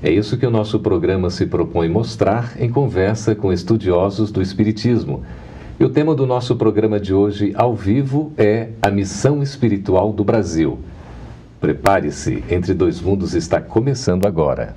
[0.00, 5.24] É isso que o nosso programa se propõe mostrar em conversa com estudiosos do Espiritismo.
[5.80, 10.22] E o tema do nosso programa de hoje, ao vivo, é a missão espiritual do
[10.22, 10.78] Brasil.
[11.60, 14.76] Prepare-se, Entre Dois Mundos está começando agora.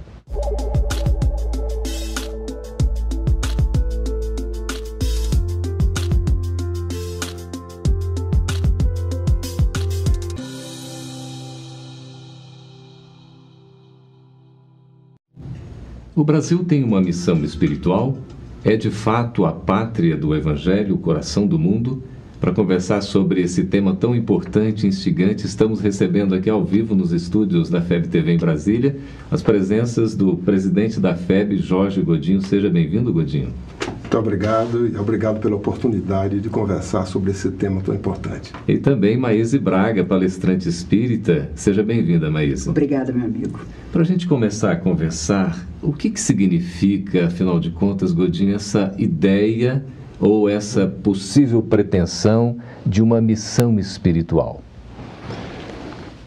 [16.14, 18.18] O Brasil tem uma missão espiritual?
[18.66, 22.04] É de fato a pátria do Evangelho, o coração do mundo?
[22.42, 27.12] Para conversar sobre esse tema tão importante e instigante, estamos recebendo aqui ao vivo nos
[27.12, 28.96] estúdios da FEB TV em Brasília
[29.30, 32.42] as presenças do presidente da FEB, Jorge Godinho.
[32.42, 33.50] Seja bem-vindo, Godinho.
[33.86, 38.52] Muito obrigado e obrigado pela oportunidade de conversar sobre esse tema tão importante.
[38.68, 41.52] E também Maíse Braga, palestrante espírita.
[41.54, 42.68] Seja bem-vinda, Maíse.
[42.68, 43.60] Obrigada, meu amigo.
[43.92, 48.96] Para a gente começar a conversar, o que, que significa, afinal de contas, Godinho, essa
[48.98, 49.86] ideia
[50.22, 54.62] ou essa possível pretensão de uma missão espiritual?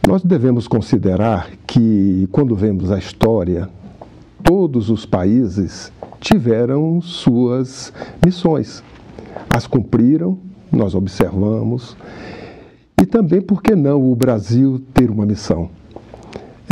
[0.06, 3.70] Nós devemos considerar que, quando vemos a história,
[4.42, 7.92] todos os países tiveram suas
[8.24, 8.82] missões.
[9.48, 10.38] As cumpriram,
[10.70, 11.96] nós observamos.
[13.00, 15.70] E também, por que não o Brasil ter uma missão?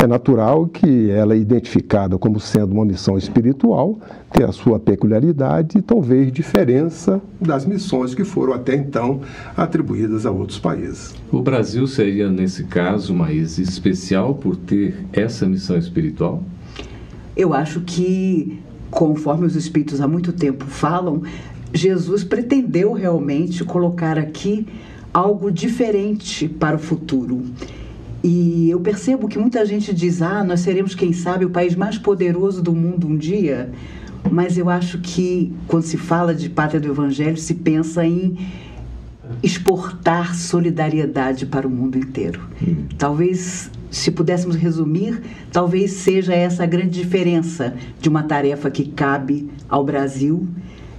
[0.03, 3.97] É natural que ela é identificada como sendo uma missão espiritual,
[4.33, 9.21] tem a sua peculiaridade e talvez diferença das missões que foram até então
[9.55, 11.15] atribuídas a outros países.
[11.31, 16.43] O Brasil seria, nesse caso, mais especial por ter essa missão espiritual?
[17.33, 18.59] Eu acho que
[18.91, 21.23] conforme os espíritos há muito tempo falam,
[21.73, 24.67] Jesus pretendeu realmente colocar aqui
[25.13, 27.41] algo diferente para o futuro.
[28.23, 31.97] E eu percebo que muita gente diz: ah, nós seremos, quem sabe, o país mais
[31.97, 33.69] poderoso do mundo um dia.
[34.31, 38.37] Mas eu acho que quando se fala de pátria do evangelho, se pensa em
[39.41, 42.41] exportar solidariedade para o mundo inteiro.
[42.65, 42.85] Hum.
[42.97, 49.49] Talvez se pudéssemos resumir, talvez seja essa a grande diferença de uma tarefa que cabe
[49.69, 50.47] ao Brasil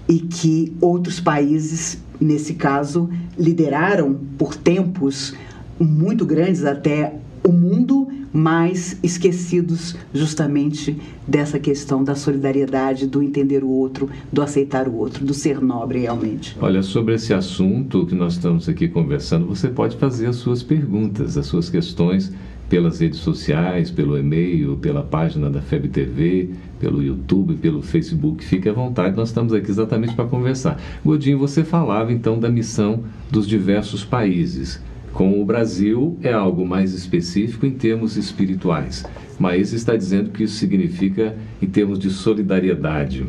[0.09, 5.35] e que outros países, nesse caso, lideraram por tempos
[5.79, 7.15] muito grandes até
[7.47, 10.97] o mundo, mas esquecidos justamente
[11.29, 16.01] dessa questão da solidariedade, do entender o outro, do aceitar o outro, do ser nobre
[16.01, 16.57] realmente.
[16.61, 21.37] Olha, sobre esse assunto que nós estamos aqui conversando, você pode fazer as suas perguntas,
[21.37, 22.33] as suas questões
[22.69, 28.43] pelas redes sociais, pelo e-mail, pela página da FEB TV, pelo YouTube, pelo Facebook.
[28.43, 30.81] Fique à vontade, nós estamos aqui exatamente para conversar.
[31.05, 34.83] Godinho, você falava então da missão dos diversos países.
[35.15, 39.05] Com o Brasil é algo mais específico em termos espirituais,
[39.39, 43.25] mas está dizendo que isso significa em termos de solidariedade.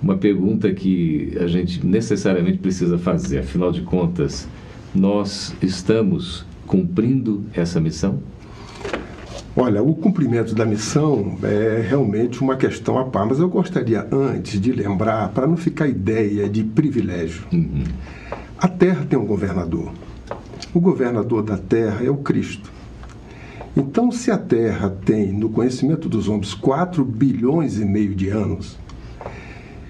[0.00, 4.48] Uma pergunta que a gente necessariamente precisa fazer, afinal de contas,
[4.94, 8.20] nós estamos cumprindo essa missão?
[9.56, 14.60] Olha, o cumprimento da missão é realmente uma questão a par, mas eu gostaria antes
[14.60, 17.44] de lembrar, para não ficar ideia de privilégio.
[17.52, 17.82] Uhum.
[18.56, 19.92] A Terra tem um governador.
[20.72, 22.72] O governador da Terra é o Cristo.
[23.76, 28.78] Então, se a Terra tem, no conhecimento dos homens, 4 bilhões e meio de anos,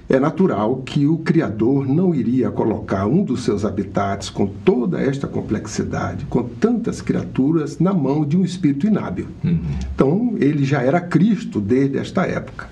[0.09, 5.27] é natural que o Criador não iria colocar um dos seus habitats com toda esta
[5.27, 9.27] complexidade, com tantas criaturas, na mão de um espírito inábil.
[9.43, 9.61] Uhum.
[9.95, 12.69] Então, ele já era Cristo desde esta época.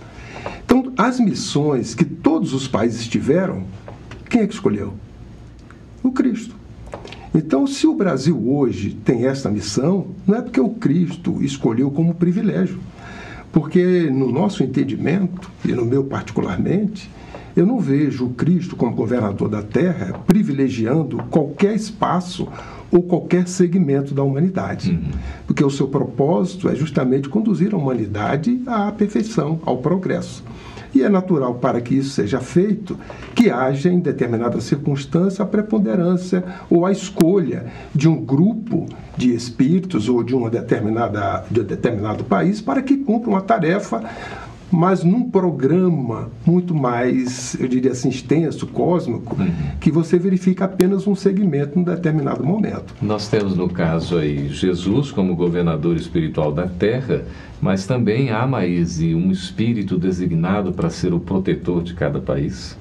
[0.65, 3.65] Então, as missões que todos os países tiveram,
[4.31, 4.95] quem é que escolheu?
[6.03, 6.62] O Cristo.
[7.35, 12.15] Então, se o Brasil hoje tem esta missão, não é porque o Cristo escolheu como
[12.15, 12.79] privilégio.
[13.51, 17.11] Porque, no nosso entendimento, e no meu particularmente,
[17.57, 22.49] eu não vejo o Cristo como governador da terra privilegiando qualquer espaço
[22.91, 24.91] ou qualquer segmento da humanidade.
[24.91, 25.11] Uhum.
[25.47, 30.45] Porque o seu propósito é justamente conduzir a humanidade à perfeição, ao progresso.
[30.95, 32.99] E é natural para que isso seja feito
[33.35, 38.87] que haja em determinada circunstância a preponderância ou a escolha de um grupo
[39.17, 44.03] de espíritos ou de uma determinada de um determinado país para que cumpra uma tarefa
[44.73, 49.53] mas num programa muito mais, eu diria assim, extenso, cósmico, uhum.
[49.79, 52.95] que você verifica apenas um segmento em um determinado momento.
[53.03, 57.27] Nós temos, no caso aí, Jesus como governador espiritual da Terra,
[57.61, 62.75] mas também há, Maíse, um espírito designado para ser o protetor de cada país?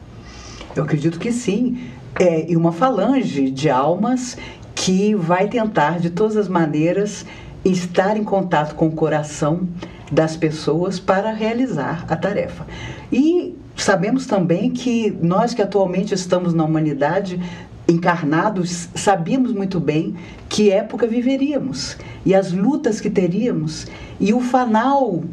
[0.74, 1.78] Eu acredito que sim.
[2.18, 4.38] É, e uma falange de almas
[4.74, 7.26] que vai tentar, de todas as maneiras,
[7.66, 9.68] estar em contato com o coração
[10.12, 12.68] das pessoas para realizar a tarefa.
[13.12, 17.40] E sabemos também que nós que atualmente estamos na humanidade
[17.88, 20.16] encarnados, sabíamos muito bem
[20.48, 23.88] que época viveríamos e as lutas que teríamos
[24.20, 25.24] e o fanal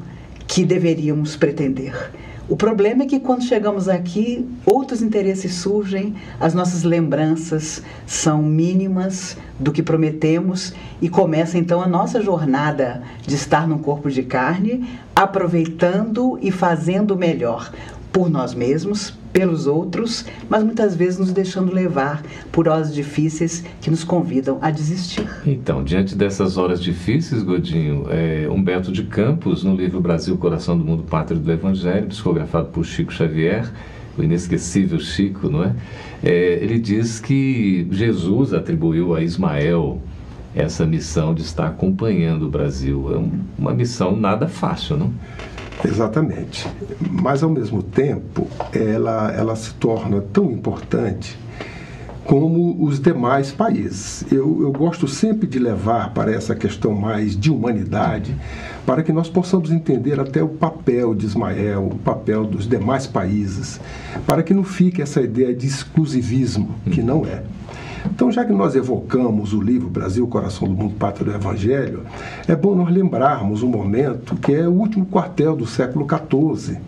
[0.47, 2.11] que deveríamos pretender.
[2.49, 9.37] O problema é que quando chegamos aqui, outros interesses surgem, as nossas lembranças são mínimas
[9.59, 10.73] do que prometemos
[11.03, 17.15] e começa então a nossa jornada de estar num corpo de carne, aproveitando e fazendo
[17.15, 17.71] melhor
[18.11, 23.91] por nós mesmos, pelos outros, mas muitas vezes nos deixando levar por horas difíceis que
[23.91, 25.27] nos convidam a desistir.
[25.47, 30.85] Então, diante dessas horas difíceis, Godinho, é, Humberto de Campos, no livro Brasil, Coração do
[30.85, 33.71] Mundo, Pátria do Evangelho, psicografado por Chico Xavier,
[34.17, 35.75] o inesquecível Chico, não é?
[36.23, 40.01] é ele diz que Jesus atribuiu a Ismael
[40.55, 43.15] essa missão de estar acompanhando o Brasil.
[43.15, 45.13] É uma missão nada fácil, não?
[45.85, 46.67] Exatamente.
[47.11, 51.39] Mas, ao mesmo tempo, ela, ela se torna tão importante
[52.29, 54.23] como os demais países.
[54.31, 58.37] Eu, eu gosto sempre de levar para essa questão mais de humanidade,
[58.85, 63.81] para que nós possamos entender até o papel de Ismael, o papel dos demais países,
[64.27, 67.43] para que não fique essa ideia de exclusivismo, que não é.
[68.19, 72.03] Então, já que nós evocamos o livro Brasil, Coração do Mundo, Pátria do Evangelho,
[72.49, 76.81] é bom nós lembrarmos um momento que é o último quartel do século XIV,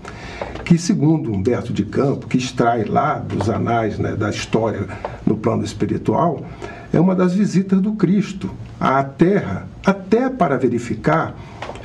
[0.65, 4.89] que, segundo Humberto de Campo, que extrai lá dos anais né, da história
[5.25, 6.45] no plano espiritual,
[6.93, 8.51] é uma das visitas do Cristo
[8.81, 11.37] à Terra, até para verificar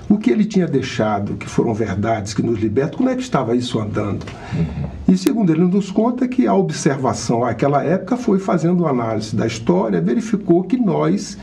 [0.09, 3.55] o que ele tinha deixado, que foram verdades que nos libertam, como é que estava
[3.55, 4.25] isso andando?
[4.53, 4.89] Uhum.
[5.07, 9.47] E segundo ele nos conta que a observação àquela época foi fazendo uma análise da
[9.47, 11.37] história, verificou que nós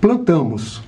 [0.00, 0.82] plantamos.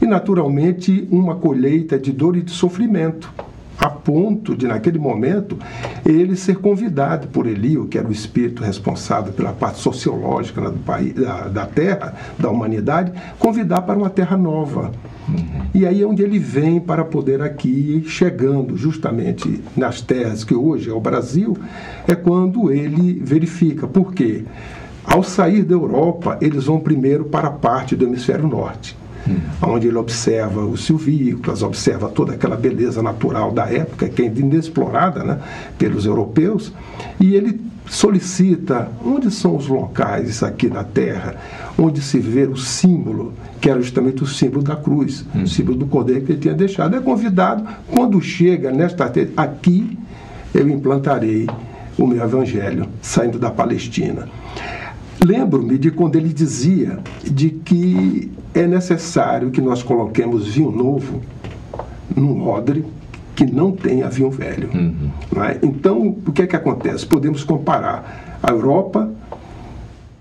[0.00, 3.32] E naturalmente uma colheita de dor e de sofrimento
[3.78, 5.56] a ponto de, naquele momento,
[6.04, 11.14] ele ser convidado por Elio, que era o espírito responsável pela parte sociológica do país,
[11.14, 14.90] da, da terra, da humanidade, convidar para uma terra nova.
[15.72, 20.90] E aí é onde ele vem para poder aqui, chegando justamente nas terras que hoje
[20.90, 21.56] é o Brasil,
[22.06, 23.86] é quando ele verifica.
[23.86, 24.44] Por quê?
[25.04, 28.96] Ao sair da Europa, eles vão primeiro para a parte do hemisfério norte
[29.26, 29.36] hum.
[29.62, 35.24] onde ele observa os silvícolas, observa toda aquela beleza natural da época, que é inexplorada
[35.24, 35.38] né,
[35.78, 36.72] pelos europeus,
[37.18, 41.36] e ele solicita onde são os locais aqui na Terra
[41.78, 45.44] onde se vê o símbolo, que era justamente o símbolo da cruz, hum.
[45.44, 46.96] o símbolo do cordeiro que ele tinha deixado.
[46.96, 49.96] É convidado, quando chega nesta aqui,
[50.52, 51.46] eu implantarei
[51.96, 54.28] o meu evangelho, saindo da Palestina.
[55.24, 61.20] Lembro-me de quando ele dizia de que é necessário que nós coloquemos vinho novo
[62.14, 62.84] num odre
[63.34, 64.68] que não tenha vinho velho.
[64.74, 65.10] Uhum.
[65.44, 65.58] É?
[65.62, 67.06] Então, o que é que acontece?
[67.06, 69.10] Podemos comparar a Europa,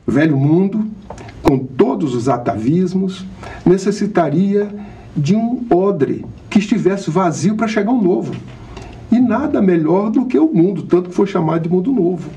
[0.05, 0.85] velho mundo,
[1.41, 3.25] com todos os atavismos,
[3.65, 4.69] necessitaria
[5.15, 8.35] de um odre que estivesse vazio para chegar um novo.
[9.27, 12.29] Nada melhor do que o mundo, tanto que foi chamado de mundo novo.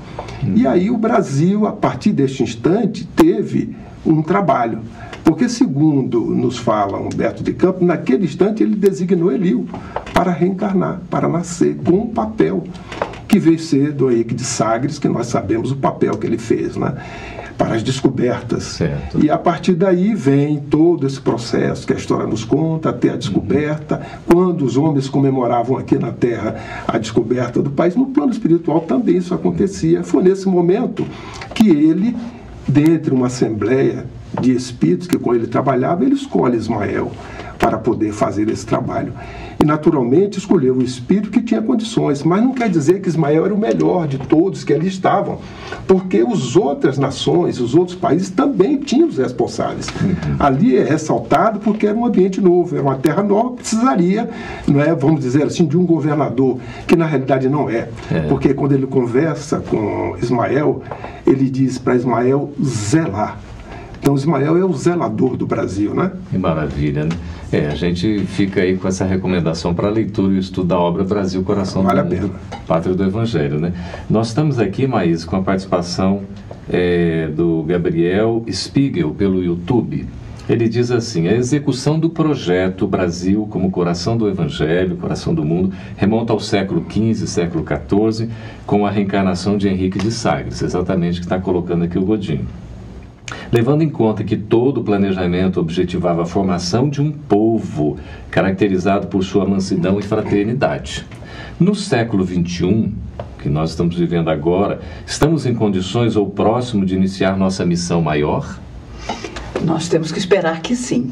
[0.43, 0.53] Uhum.
[0.55, 4.79] E aí o Brasil, a partir deste instante, teve um trabalho.
[5.23, 9.65] Porque, segundo nos fala Humberto de Campos, naquele instante ele designou Elio
[10.13, 12.63] para reencarnar, para nascer com um papel
[13.27, 16.75] que veio ser do Henrique de Sagres, que nós sabemos o papel que ele fez,
[16.75, 16.95] né?
[17.57, 18.63] Para as descobertas.
[18.63, 19.23] Certo.
[19.23, 23.15] E a partir daí vem todo esse processo que a história nos conta, até a
[23.15, 26.55] descoberta, quando os homens comemoravam aqui na Terra
[26.87, 30.03] a descoberta do país, no plano espiritual também isso acontecia.
[30.03, 31.05] Foi nesse momento
[31.53, 32.15] que ele,
[32.67, 34.05] dentre uma assembleia
[34.39, 37.11] de espíritos que com ele trabalhava, ele escolhe Ismael
[37.59, 39.13] para poder fazer esse trabalho.
[39.61, 43.53] E naturalmente escolheu o espírito que tinha condições, mas não quer dizer que Ismael era
[43.53, 45.37] o melhor de todos que ali estavam,
[45.87, 49.87] porque as outras nações, os outros países também tinham os responsáveis.
[50.01, 50.35] Uhum.
[50.39, 54.27] Ali é ressaltado porque era um ambiente novo, era uma terra nova, precisaria,
[54.67, 58.21] não é, vamos dizer assim, de um governador, que na realidade não é, é.
[58.27, 60.81] porque quando ele conversa com Ismael,
[61.25, 63.37] ele diz para Ismael zelar
[64.01, 66.11] Então Ismael é o zelador do Brasil, né?
[66.31, 67.11] Que maravilha, né?
[67.51, 71.43] É, a gente fica aí com essa recomendação para leitura e estudo da obra Brasil
[71.43, 73.73] Coração vale do Mundo, Pátria do Evangelho, né?
[74.09, 76.23] Nós estamos aqui, Maís, com a participação
[76.67, 80.07] é, do Gabriel Spiegel pelo YouTube.
[80.49, 85.71] Ele diz assim: a execução do projeto Brasil como coração do Evangelho, coração do mundo,
[85.95, 88.29] remonta ao século XV, século XIV,
[88.65, 92.47] com a reencarnação de Henrique de Sagres, exatamente o que está colocando aqui o Godinho.
[93.51, 97.97] Levando em conta que todo o planejamento objetivava a formação de um povo
[98.29, 101.05] caracterizado por sua mansidão e fraternidade.
[101.59, 102.93] No século XXI,
[103.39, 108.57] que nós estamos vivendo agora, estamos em condições ou próximo de iniciar nossa missão maior?
[109.65, 111.11] Nós temos que esperar que sim.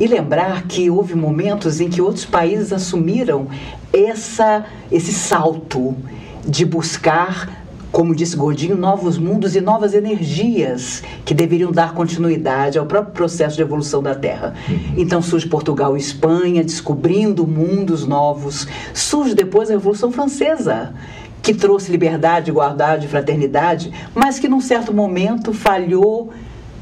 [0.00, 3.46] E lembrar que houve momentos em que outros países assumiram
[3.92, 5.94] essa, esse salto
[6.46, 7.63] de buscar
[7.94, 13.54] como disse Gordinho, novos mundos e novas energias que deveriam dar continuidade ao próprio processo
[13.54, 14.52] de evolução da Terra.
[14.68, 14.94] Uhum.
[14.96, 18.66] Então surge Portugal e Espanha, descobrindo mundos novos.
[18.92, 20.92] Surge depois a Revolução Francesa,
[21.40, 26.32] que trouxe liberdade, igualdade, fraternidade, mas que num certo momento falhou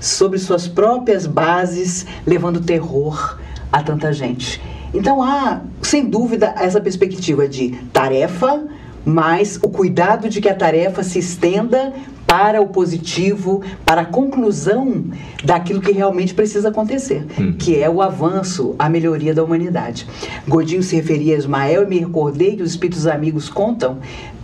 [0.00, 3.38] sobre suas próprias bases, levando terror
[3.70, 4.62] a tanta gente.
[4.94, 8.64] Então há, sem dúvida, essa perspectiva de tarefa,
[9.04, 11.92] mas o cuidado de que a tarefa se estenda
[12.32, 15.04] para o positivo, para a conclusão
[15.44, 17.52] daquilo que realmente precisa acontecer, hum.
[17.58, 20.06] que é o avanço, a melhoria da humanidade.
[20.48, 23.98] Godinho se referia a Ismael e me recordei que os espíritos amigos contam,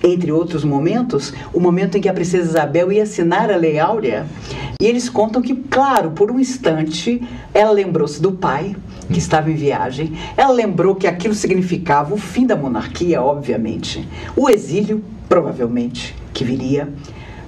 [0.05, 4.27] entre outros momentos, o momento em que a princesa Isabel ia assinar a Lei Áurea,
[4.79, 8.77] e eles contam que, claro, por um instante, ela lembrou-se do pai,
[9.13, 10.13] que estava em viagem.
[10.37, 16.89] Ela lembrou que aquilo significava o fim da monarquia, obviamente, o exílio, provavelmente, que viria.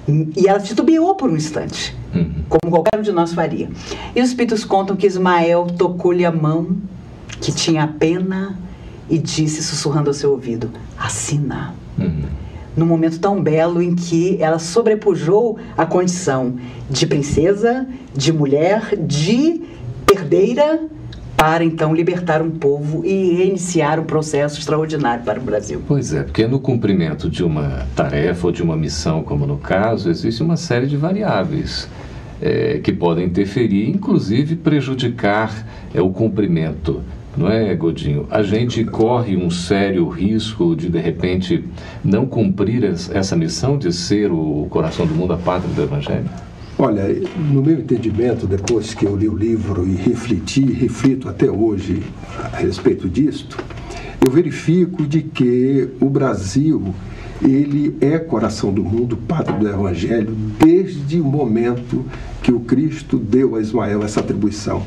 [0.07, 2.33] E ela titubeou por um instante, uhum.
[2.49, 3.69] como qualquer um de nós faria.
[4.15, 6.77] E os espíritos contam que Ismael tocou-lhe a mão,
[7.39, 8.57] que tinha pena,
[9.09, 11.75] e disse, sussurrando ao seu ouvido: Assina.
[11.97, 12.23] Uhum.
[12.75, 16.55] Num momento tão belo em que ela sobrepujou a condição
[16.89, 19.61] de princesa, de mulher, de
[20.09, 20.89] herdeira
[21.41, 25.81] para então libertar um povo e reiniciar um processo extraordinário para o Brasil.
[25.87, 30.07] Pois é, porque no cumprimento de uma tarefa ou de uma missão, como no caso,
[30.07, 31.89] existe uma série de variáveis.
[32.39, 37.01] É, que podem interferir, inclusive prejudicar é, o cumprimento
[37.37, 38.27] não é, Godinho?
[38.29, 41.63] A gente corre um sério risco de, de repente,
[42.03, 46.25] não cumprir essa missão de ser o coração do mundo, a pátria do Evangelho?
[46.83, 47.03] Olha,
[47.53, 52.01] no meu entendimento, depois que eu li o livro e refleti, reflito até hoje
[52.51, 53.55] a respeito disto,
[54.19, 56.91] eu verifico de que o Brasil
[57.39, 62.03] ele é coração do mundo, pátria do Evangelho, desde o momento
[62.41, 64.83] que o Cristo deu a Ismael essa atribuição.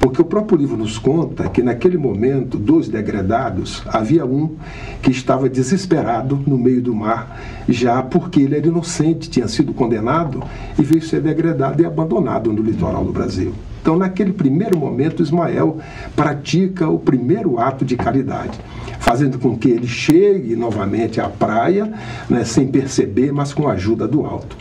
[0.00, 4.56] Porque o próprio livro nos conta que naquele momento, dos degredados, havia um
[5.02, 10.42] que estava desesperado no meio do mar, já porque ele era inocente, tinha sido condenado
[10.78, 13.52] e veio ser degradado e abandonado no litoral do Brasil.
[13.80, 15.78] Então, naquele primeiro momento, Ismael
[16.14, 18.58] pratica o primeiro ato de caridade,
[18.98, 21.90] fazendo com que ele chegue novamente à praia,
[22.28, 24.56] né, sem perceber, mas com a ajuda do alto.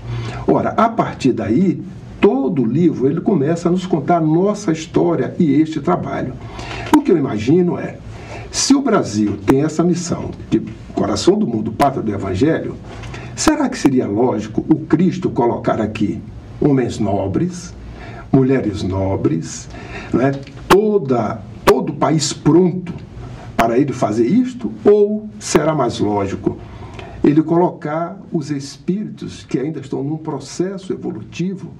[0.47, 1.83] Ora, a partir daí,
[2.47, 6.33] todo o livro ele começa a nos contar nossa história e este trabalho.
[6.95, 7.97] O que eu imagino é,
[8.49, 10.61] se o Brasil tem essa missão de
[10.95, 12.77] coração do mundo, pátria do Evangelho,
[13.35, 16.21] será que seria lógico o Cristo colocar aqui
[16.61, 17.73] homens nobres,
[18.31, 19.67] mulheres nobres,
[20.13, 20.31] né,
[20.69, 22.93] toda, todo o país pronto
[23.57, 24.71] para ele fazer isto?
[24.85, 26.57] Ou será mais lógico
[27.25, 31.73] ele colocar os espíritos que ainda estão num processo evolutivo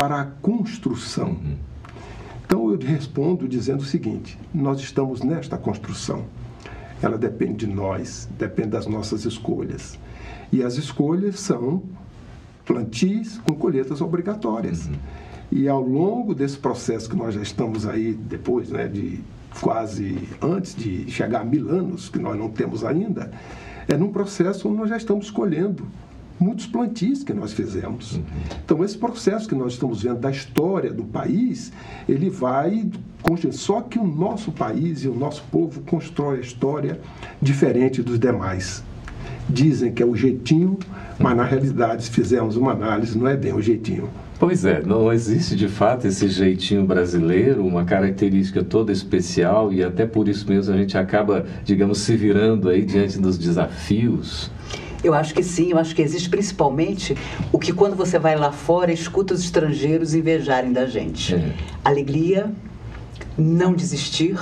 [0.00, 1.28] para a construção.
[1.28, 1.56] Uhum.
[2.46, 6.24] Então eu respondo dizendo o seguinte: nós estamos nesta construção.
[7.02, 9.98] Ela depende de nós, depende das nossas escolhas.
[10.50, 11.82] E as escolhas são
[12.64, 14.86] plantis com colheitas obrigatórias.
[14.86, 14.94] Uhum.
[15.52, 19.20] E ao longo desse processo que nós já estamos aí, depois né, de
[19.60, 23.30] quase antes de chegar a mil anos, que nós não temos ainda,
[23.86, 25.86] é num processo onde nós já estamos colhendo
[26.40, 28.16] muitos plantios que nós fizemos.
[28.16, 28.24] Uhum.
[28.64, 31.70] Então, esse processo que nós estamos vendo da história do país,
[32.08, 32.88] ele vai.
[33.52, 36.98] Só que o nosso país e o nosso povo constrói a história
[37.40, 38.82] diferente dos demais.
[39.48, 40.78] Dizem que é o jeitinho,
[41.18, 44.08] mas na realidade, se fizermos uma análise, não é bem o jeitinho.
[44.38, 50.06] Pois é, não existe de fato esse jeitinho brasileiro, uma característica toda especial e até
[50.06, 54.50] por isso mesmo a gente acaba, digamos, se virando aí diante dos desafios
[55.02, 57.16] Eu acho que sim, eu acho que existe principalmente
[57.52, 61.34] o que quando você vai lá fora, escuta os estrangeiros invejarem da gente.
[61.34, 61.52] É.
[61.84, 62.50] Alegria,
[63.36, 64.36] não desistir,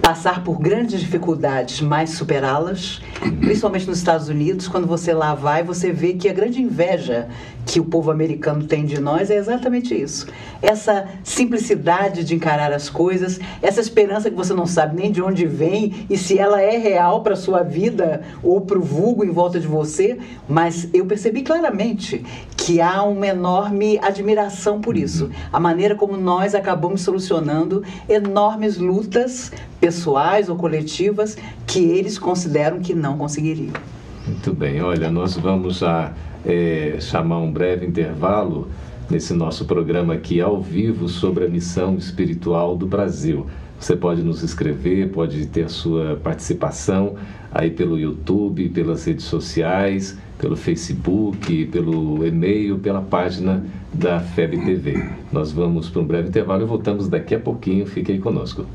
[0.00, 3.00] passar por grandes dificuldades, mas superá-las,
[3.40, 7.28] principalmente nos Estados Unidos, quando você lá vai, você vê que a grande inveja
[7.68, 10.26] que o povo americano tem de nós é exatamente isso.
[10.62, 15.46] Essa simplicidade de encarar as coisas, essa esperança que você não sabe nem de onde
[15.46, 19.60] vem e se ela é real para sua vida ou para o vulgo em volta
[19.60, 22.24] de você, mas eu percebi claramente
[22.56, 25.30] que há uma enorme admiração por isso.
[25.52, 32.94] A maneira como nós acabamos solucionando enormes lutas pessoais ou coletivas que eles consideram que
[32.94, 33.72] não conseguiriam.
[34.26, 36.12] Muito bem, olha, nós vamos a
[36.44, 38.68] é, chamar um breve intervalo
[39.10, 43.46] nesse nosso programa aqui ao vivo sobre a missão espiritual do Brasil.
[43.80, 47.14] Você pode nos escrever, pode ter sua participação
[47.52, 55.08] aí pelo YouTube, pelas redes sociais, pelo Facebook, pelo e-mail, pela página da FEB TV.
[55.32, 57.86] Nós vamos para um breve intervalo e voltamos daqui a pouquinho.
[57.86, 58.66] Fique aí conosco.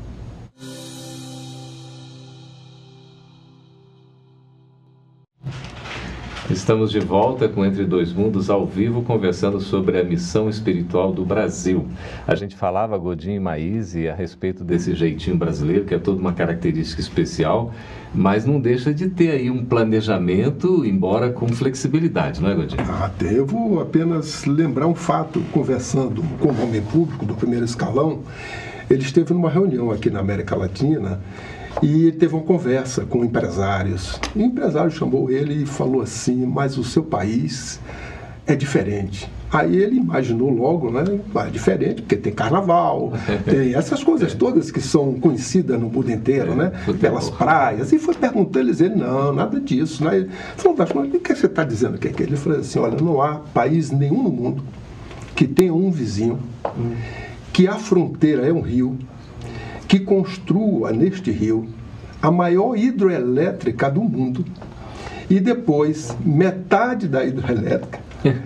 [6.50, 11.24] Estamos de volta com Entre Dois Mundos ao vivo, conversando sobre a missão espiritual do
[11.24, 11.88] Brasil.
[12.26, 16.34] A gente falava, Godinho e Maíse, a respeito desse jeitinho brasileiro, que é toda uma
[16.34, 17.72] característica especial,
[18.14, 22.82] mas não deixa de ter aí um planejamento, embora com flexibilidade, não é, Godinho?
[22.82, 28.20] Ah, devo apenas lembrar um fato, conversando com o homem público do primeiro escalão,
[28.90, 31.20] ele esteve numa reunião aqui na América Latina
[31.84, 34.18] e teve uma conversa com empresários.
[34.34, 37.78] o empresário chamou ele e falou assim: Mas o seu país
[38.46, 39.30] é diferente.
[39.52, 41.04] Aí ele imaginou logo, né?
[41.36, 43.12] É diferente, porque tem carnaval,
[43.44, 46.72] tem essas coisas todas que são conhecidas no mundo inteiro, é, né?
[46.98, 47.92] Pelas praias.
[47.92, 50.02] E foi perguntando, ele dizia, não, nada disso.
[50.02, 50.16] Né?
[50.16, 53.20] Ele falou, mas o que você está dizendo que é Ele falou assim, olha, não
[53.20, 54.64] há país nenhum no mundo
[55.36, 56.38] que tenha um vizinho,
[57.52, 58.98] que a fronteira é um rio,
[59.94, 61.68] que construa neste rio
[62.20, 64.44] a maior hidroelétrica do mundo
[65.30, 68.00] e depois metade da hidroelétrica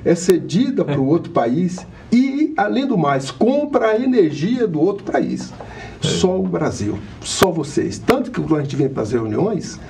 [0.05, 5.11] é cedida para o outro país e, além do mais, compra a energia do outro
[5.11, 5.51] país.
[6.00, 7.98] Só o Brasil, só vocês.
[7.98, 9.80] Tanto que quando a gente vem para as reuniões,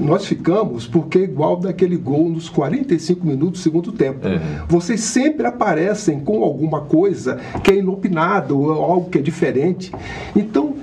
[0.00, 4.26] nós ficamos porque é igual daquele gol nos 45 minutos do segundo tempo.
[4.26, 4.40] É.
[4.68, 9.92] Vocês sempre aparecem com alguma coisa que é inopinada ou algo que é diferente.
[10.34, 10.76] Então,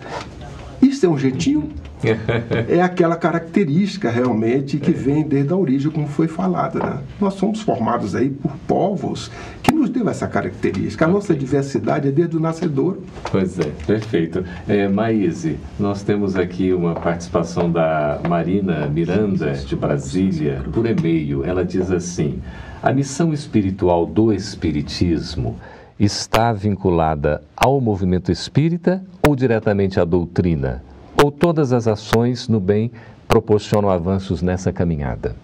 [0.81, 1.69] isso é um jeitinho
[2.69, 6.79] é aquela característica realmente que vem desde a origem, como foi falado.
[6.79, 6.99] Né?
[7.19, 9.31] Nós somos formados aí por povos
[9.63, 11.05] que nos deu essa característica.
[11.05, 12.99] A nossa diversidade é desde o nascedor.
[13.31, 14.43] Pois é, perfeito.
[14.67, 21.43] É, Maíse, nós temos aqui uma participação da Marina Miranda, de Brasília, por e-mail.
[21.43, 22.41] Ela diz assim:
[22.81, 25.57] a missão espiritual do Espiritismo
[25.99, 30.83] está vinculada ao movimento espírita ou diretamente à doutrina?
[31.23, 32.91] Ou todas as ações no bem
[33.27, 35.35] proporcionam avanços nessa caminhada?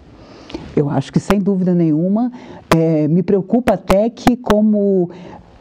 [0.76, 2.32] Eu acho que, sem dúvida nenhuma,
[2.74, 5.10] é, me preocupa até que, como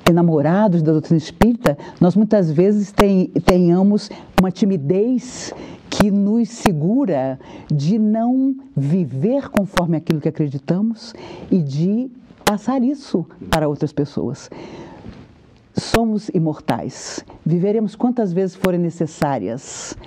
[0.09, 5.53] enamorados da doutrina espírita, nós muitas vezes tem, tenhamos uma timidez
[5.89, 7.39] que nos segura
[7.71, 11.13] de não viver conforme aquilo que acreditamos
[11.51, 12.09] e de
[12.43, 14.49] passar isso para outras pessoas.
[15.75, 17.25] Somos imortais.
[17.45, 19.97] Viveremos quantas vezes forem necessárias.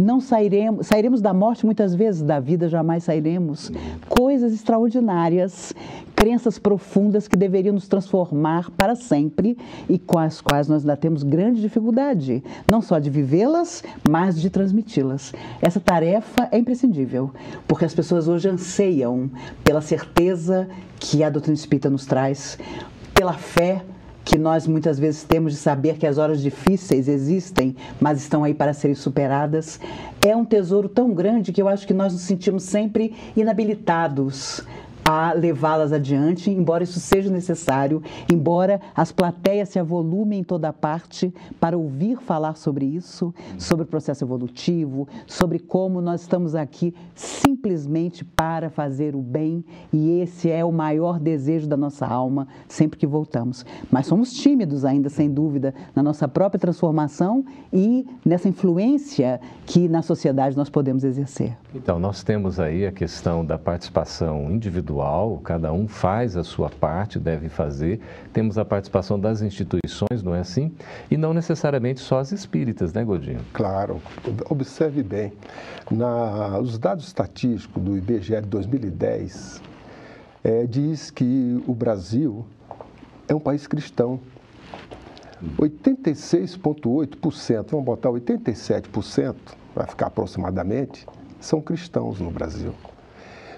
[0.00, 3.70] Não sairemos, sairemos da morte muitas vezes, da vida jamais sairemos.
[4.08, 5.74] Coisas extraordinárias,
[6.16, 9.56] crenças profundas que deveriam nos transformar para sempre
[9.88, 14.48] e com as quais nós ainda temos grande dificuldade, não só de vivê-las, mas de
[14.48, 15.34] transmiti-las.
[15.60, 17.30] Essa tarefa é imprescindível,
[17.68, 19.30] porque as pessoas hoje anseiam
[19.62, 22.58] pela certeza que a doutrina espírita nos traz,
[23.14, 23.84] pela fé
[24.24, 28.54] que nós muitas vezes temos de saber que as horas difíceis existem, mas estão aí
[28.54, 29.80] para serem superadas,
[30.24, 34.62] é um tesouro tão grande que eu acho que nós nos sentimos sempre inabilitados
[35.04, 41.34] a levá-las adiante, embora isso seja necessário, embora as plateias se avolumem em toda parte
[41.58, 48.24] para ouvir falar sobre isso, sobre o processo evolutivo, sobre como nós estamos aqui simplesmente
[48.24, 53.06] para fazer o bem e esse é o maior desejo da nossa alma sempre que
[53.06, 53.66] voltamos.
[53.90, 60.02] Mas somos tímidos ainda, sem dúvida, na nossa própria transformação e nessa influência que na
[60.02, 61.56] sociedade nós podemos exercer.
[61.74, 66.68] Então, nós temos aí a questão da participação individual individual, cada um faz a sua
[66.68, 67.98] parte, deve fazer.
[68.32, 70.70] Temos a participação das instituições, não é assim?
[71.10, 73.40] E não necessariamente só as espíritas, né, Godinho?
[73.52, 74.02] Claro.
[74.48, 75.32] Observe bem,
[75.90, 79.62] na, os dados estatísticos do IBGE de 2010
[80.44, 82.44] é, diz que o Brasil
[83.26, 84.20] é um país cristão.
[85.58, 89.34] 86,8%, vamos botar 87%,
[89.74, 91.04] vai ficar aproximadamente,
[91.40, 92.72] são cristãos no Brasil.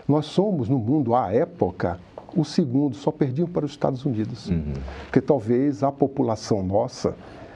[0.06, 1.98] Nós somos, no mundo, à época,
[2.36, 4.50] o segundo, só perdiam para os Estados Unidos.
[4.50, 4.74] Uhum.
[5.04, 7.14] Porque talvez a população nossa,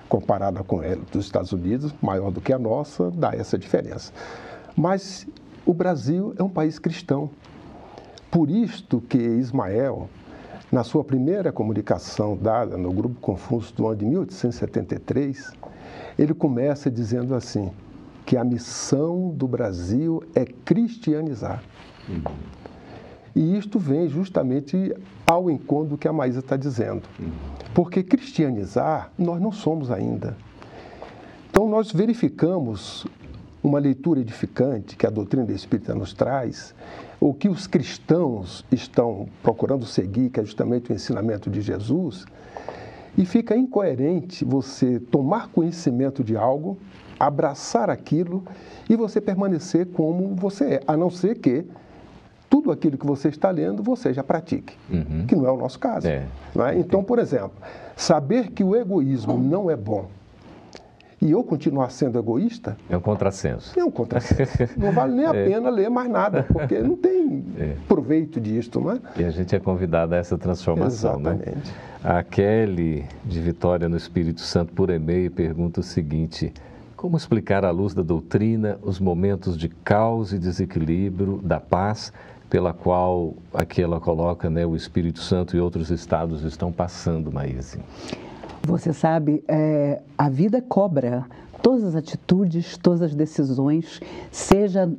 [0.08, 4.12] comparada com ela dos Estados Unidos, maior do que a nossa, dá essa diferença.
[4.74, 5.26] Mas
[5.66, 7.28] o Brasil é um país cristão.
[8.30, 10.08] Por isto que Ismael,
[10.72, 15.52] na sua primeira comunicação dada no Grupo Confúcio do ano de 1873,
[16.18, 17.70] ele começa dizendo assim:
[18.24, 21.62] que a missão do Brasil é cristianizar.
[23.34, 24.94] E isto vem justamente
[25.26, 27.02] ao encontro do que a Maísa está dizendo.
[27.74, 30.36] Porque cristianizar nós não somos ainda.
[31.50, 33.06] Então nós verificamos
[33.62, 36.74] uma leitura edificante que a doutrina espírita nos traz,
[37.20, 42.24] o que os cristãos estão procurando seguir, que é justamente o ensinamento de Jesus,
[43.16, 46.78] e fica incoerente você tomar conhecimento de algo,
[47.18, 48.44] abraçar aquilo
[48.88, 51.64] e você permanecer como você é, a não ser que
[52.48, 55.26] tudo aquilo que você está lendo você já pratique, uhum.
[55.26, 56.08] que não é o nosso caso.
[56.08, 56.26] É.
[56.56, 56.78] É?
[56.78, 57.52] Então, por exemplo,
[57.96, 60.06] saber que o egoísmo não é bom
[61.20, 62.76] e eu continuar sendo egoísta.
[62.88, 63.78] É um contrassenso.
[63.78, 64.78] É um contrassenso.
[64.78, 65.48] Não vale nem a é.
[65.48, 67.74] pena ler mais nada, porque não tem é.
[67.88, 69.00] proveito disto, não é?
[69.16, 71.30] E a gente é convidado a essa transformação, né?
[71.32, 71.70] Exatamente.
[71.70, 71.88] né?
[72.04, 76.52] A Kelly, de Vitória no Espírito Santo, por e-mail, pergunta o seguinte.
[76.96, 82.12] Como explicar à luz da doutrina os momentos de caos e desequilíbrio da paz
[82.48, 87.78] pela qual aqui ela coloca né, o Espírito Santo e outros estados estão passando, Maíse?
[88.62, 91.26] Você sabe, é, a vida cobra
[91.62, 94.90] todas as atitudes, todas as decisões, seja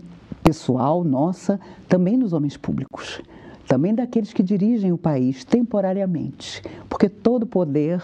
[0.43, 3.21] pessoal, nossa, também dos homens públicos,
[3.67, 8.01] também daqueles que dirigem o país temporariamente, porque todo poder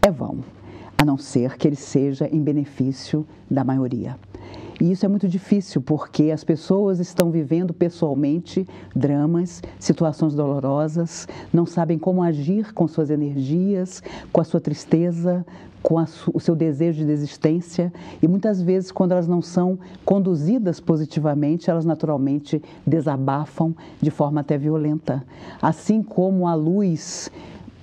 [0.00, 0.38] é vão,
[0.96, 4.16] a não ser que ele seja em benefício da maioria.
[4.80, 11.66] E isso é muito difícil porque as pessoas estão vivendo pessoalmente dramas, situações dolorosas, não
[11.66, 15.44] sabem como agir com suas energias, com a sua tristeza,
[15.82, 15.96] com
[16.34, 21.84] o seu desejo de desistência e muitas vezes quando elas não são conduzidas positivamente, elas
[21.84, 25.24] naturalmente desabafam de forma até violenta.
[25.60, 27.30] Assim como a luz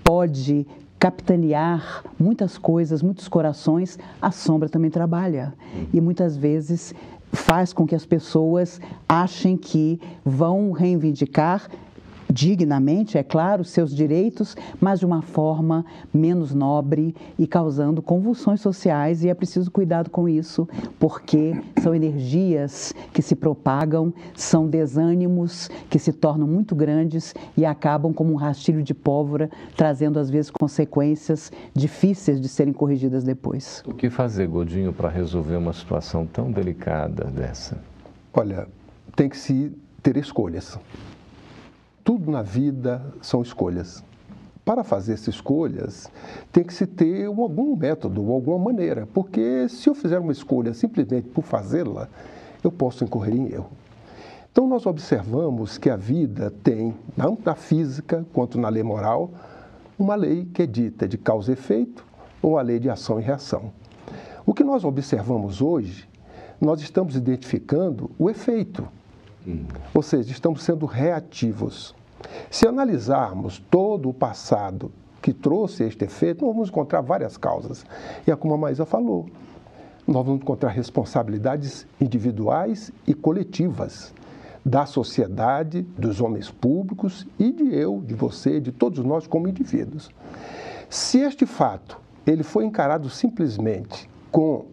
[0.03, 0.67] pode
[0.99, 5.53] capitanear muitas coisas, muitos corações, a sombra também trabalha.
[5.93, 6.93] E muitas vezes
[7.31, 11.69] faz com que as pessoas achem que vão reivindicar
[12.35, 19.23] dignamente, é claro, seus direitos, mas de uma forma menos nobre e causando convulsões sociais.
[19.23, 20.67] E é preciso cuidado com isso,
[20.99, 28.13] porque são energias que se propagam, são desânimos que se tornam muito grandes e acabam
[28.13, 33.81] como um rastilho de pólvora, trazendo às vezes consequências difíceis de serem corrigidas depois.
[33.87, 37.77] O que fazer, Godinho, para resolver uma situação tão delicada dessa?
[38.33, 38.67] Olha,
[39.15, 39.71] tem que se
[40.03, 40.77] ter escolhas
[42.05, 44.03] tudo na vida são escolhas.
[44.63, 46.07] Para fazer essas escolhas,
[46.51, 51.27] tem que se ter algum método, alguma maneira, porque se eu fizer uma escolha simplesmente
[51.29, 52.07] por fazê-la,
[52.63, 53.71] eu posso incorrer em erro.
[54.51, 59.31] Então, nós observamos que a vida tem, tanto na física quanto na lei moral,
[59.97, 62.05] uma lei que é dita de causa e efeito
[62.39, 63.71] ou a lei de ação e reação.
[64.45, 66.07] O que nós observamos hoje,
[66.61, 68.87] nós estamos identificando o efeito
[69.93, 71.95] ou seja, estamos sendo reativos.
[72.49, 77.85] Se analisarmos todo o passado que trouxe este efeito, nós vamos encontrar várias causas.
[78.25, 79.27] E é como a Maísa falou,
[80.07, 84.13] nós vamos encontrar responsabilidades individuais e coletivas
[84.63, 90.09] da sociedade, dos homens públicos e de eu, de você, de todos nós como indivíduos.
[90.89, 94.65] Se este fato ele foi encarado simplesmente com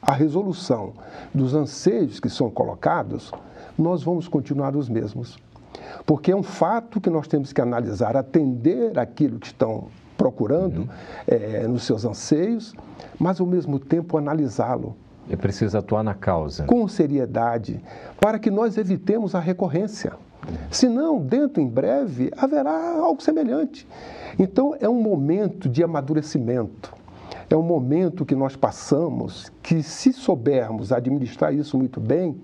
[0.00, 0.92] a resolução
[1.32, 3.32] dos anseios que são colocados,
[3.78, 5.38] nós vamos continuar os mesmos.
[6.06, 10.88] Porque é um fato que nós temos que analisar, atender aquilo que estão procurando uhum.
[11.26, 12.74] é, nos seus anseios,
[13.18, 14.96] mas ao mesmo tempo analisá-lo.
[15.28, 16.64] É preciso atuar na causa.
[16.64, 17.80] Com seriedade,
[18.20, 20.12] para que nós evitemos a recorrência.
[20.46, 20.54] Uhum.
[20.70, 23.88] Senão, dentro em breve, haverá algo semelhante.
[24.38, 26.94] Então, é um momento de amadurecimento.
[27.48, 32.40] É um momento que nós passamos que, se soubermos administrar isso muito bem,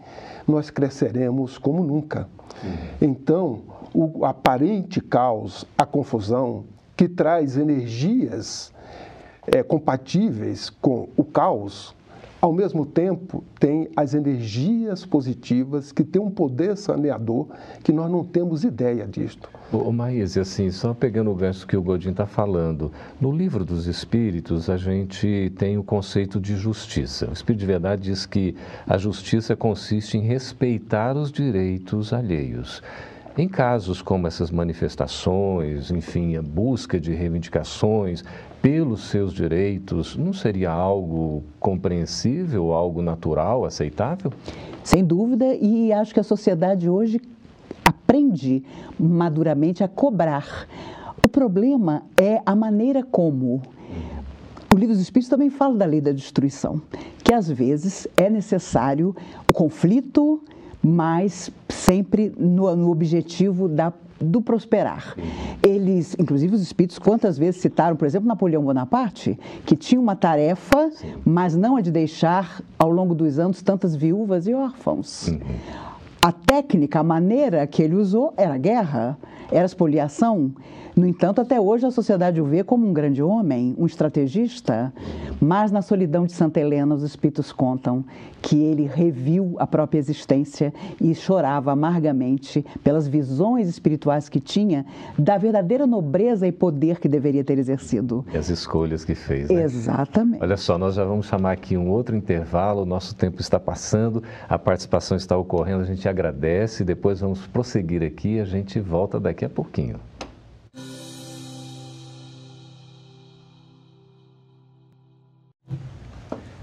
[0.47, 2.29] nós cresceremos como nunca.
[2.63, 2.71] Uhum.
[3.01, 3.61] Então,
[3.95, 6.65] o aparente caos, a confusão,
[6.97, 8.73] que traz energias
[9.47, 11.95] é, compatíveis com o caos,
[12.41, 17.49] ao mesmo tempo tem as energias positivas que têm um poder saneador
[17.83, 19.49] que nós não temos ideia disto.
[19.73, 23.87] Ô, Maís, assim, só pegando o gancho que o Godin está falando, no livro dos
[23.87, 27.29] Espíritos a gente tem o conceito de justiça.
[27.29, 32.83] O Espírito de Verdade diz que a justiça consiste em respeitar os direitos alheios.
[33.39, 38.25] Em casos como essas manifestações, enfim, a busca de reivindicações
[38.61, 44.33] pelos seus direitos, não seria algo compreensível, algo natural, aceitável?
[44.83, 47.21] Sem dúvida, e acho que a sociedade hoje
[47.85, 48.65] aprende
[48.99, 50.67] maduramente a cobrar.
[51.25, 53.63] O problema é a maneira como.
[54.75, 56.83] O livro dos Espíritos também fala da lei da destruição,
[57.25, 59.15] que às vezes é necessário
[59.49, 60.43] o conflito,
[60.83, 65.17] mas sempre no, no objetivo da do prosperar.
[65.63, 70.91] Eles, inclusive os espíritos, quantas vezes citaram, por exemplo, Napoleão Bonaparte, que tinha uma tarefa,
[70.91, 71.15] Sim.
[71.25, 75.29] mas não a de deixar ao longo dos anos tantas viúvas e órfãos.
[75.29, 75.39] Uhum.
[76.21, 79.17] A técnica, a maneira que ele usou era guerra,
[79.51, 80.53] era espoliação.
[80.95, 84.93] No entanto, até hoje a sociedade o vê como um grande homem, um estrategista,
[85.41, 88.05] mas na solidão de Santa Helena os espíritos contam
[88.43, 94.85] que ele reviu a própria existência e chorava amargamente pelas visões espirituais que tinha
[95.19, 98.25] da verdadeira nobreza e poder que deveria ter exercido.
[98.33, 99.49] E as escolhas que fez.
[99.49, 99.63] Né?
[99.63, 100.43] Exatamente.
[100.43, 104.23] Olha só, nós já vamos chamar aqui um outro intervalo, o nosso tempo está passando,
[104.49, 109.45] a participação está ocorrendo, a gente agradece, depois vamos prosseguir aqui, a gente volta daqui
[109.45, 109.99] a pouquinho.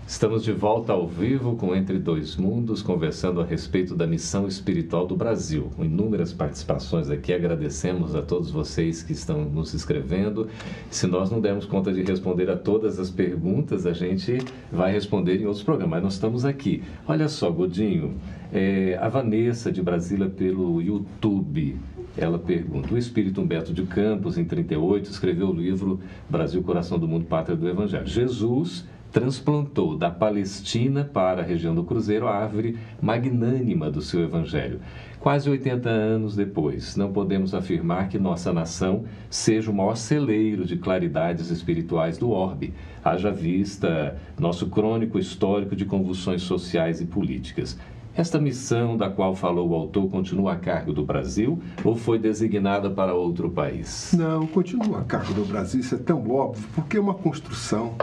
[0.08, 5.06] Estamos de volta ao vivo com Entre Dois Mundos, conversando a respeito da missão espiritual
[5.06, 5.70] do Brasil.
[5.76, 10.48] Com inúmeras participações aqui, agradecemos a todos vocês que estão nos escrevendo.
[10.90, 14.38] Se nós não dermos conta de responder a todas as perguntas, a gente
[14.72, 16.82] vai responder em outros programas, mas nós estamos aqui.
[17.06, 18.16] Olha só, Godinho,
[18.54, 21.78] é, a Vanessa de Brasília pelo YouTube.
[22.16, 27.10] Ela pergunta: O espírito Humberto de Campos, em 38, escreveu o livro Brasil, Coração do
[27.10, 28.08] Mundo, Pátria do Evangelho.
[28.08, 34.80] Jesus transplantou da Palestina para a região do Cruzeiro a árvore magnânima do seu evangelho.
[35.20, 40.78] Quase 80 anos depois, não podemos afirmar que nossa nação seja o maior celeiro de
[40.78, 47.78] claridades espirituais do orbe, haja vista nosso crônico histórico de convulsões sociais e políticas.
[48.18, 52.90] Esta missão da qual falou o autor continua a cargo do Brasil ou foi designada
[52.90, 54.12] para outro país?
[54.18, 57.94] Não, continua a cargo do Brasil, isso é tão óbvio, porque é uma construção.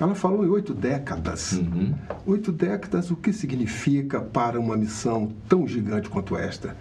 [0.00, 1.52] Ela falou em oito décadas.
[1.52, 1.94] Uhum.
[2.26, 6.74] Oito décadas, o que significa para uma missão tão gigante quanto esta?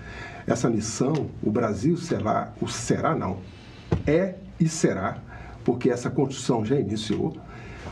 [0.48, 3.40] Essa missão, o Brasil será, o será não,
[4.08, 5.18] é e será,
[5.66, 7.36] porque essa construção já iniciou,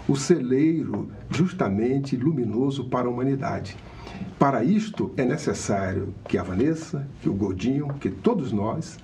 [0.08, 3.76] o celeiro justamente luminoso para a humanidade.
[4.39, 8.98] Para isto é necessário que a Vanessa, que o Godinho, que todos nós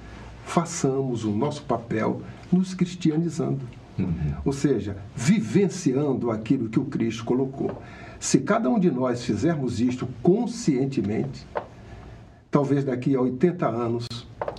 [0.46, 3.62] façamos o nosso papel nos cristianizando.
[3.98, 4.36] Uhum.
[4.46, 7.82] Ou seja, vivenciando aquilo que o Cristo colocou.
[8.20, 11.46] Se cada um de nós fizermos isto conscientemente,
[12.50, 14.08] talvez daqui a 80 anos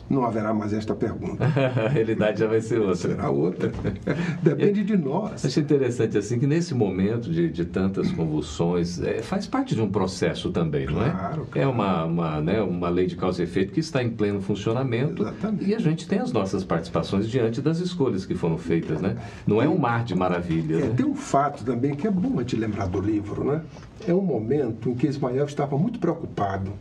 [0.08, 1.44] não haverá mais esta pergunta.
[1.44, 2.94] a realidade já vai ser outra.
[2.96, 3.72] Será outra.
[4.42, 5.44] Depende de nós.
[5.44, 9.90] Acho interessante assim que nesse momento de, de tantas convulsões, é, faz parte de um
[9.90, 11.10] processo também, não é?
[11.10, 14.40] Claro, É uma, uma, né, uma lei de causa e efeito que está em pleno
[14.40, 15.22] funcionamento.
[15.22, 15.64] Exatamente.
[15.70, 19.16] E a gente tem as nossas participações diante das escolhas que foram feitas, né?
[19.46, 20.82] Não é um mar de maravilhas.
[20.82, 20.94] É, né?
[20.96, 23.62] Tem um fato também que é bom te lembrar do livro, né?
[24.06, 26.72] É um momento em que Ismael estava muito preocupado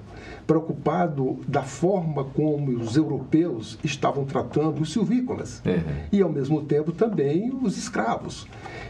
[0.45, 5.93] preocupado da forma como os europeus estavam tratando os silvícolas uhum.
[6.12, 8.47] e, ao mesmo tempo, também os escravos.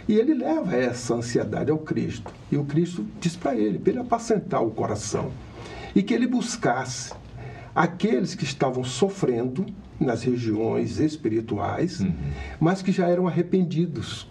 [0.07, 2.33] E ele leva essa ansiedade ao Cristo.
[2.51, 5.31] E o Cristo diz para ele, para ele apacentar o coração,
[5.95, 7.13] e que ele buscasse
[7.75, 9.65] aqueles que estavam sofrendo
[9.99, 12.13] nas regiões espirituais, uhum.
[12.59, 14.27] mas que já eram arrependidos,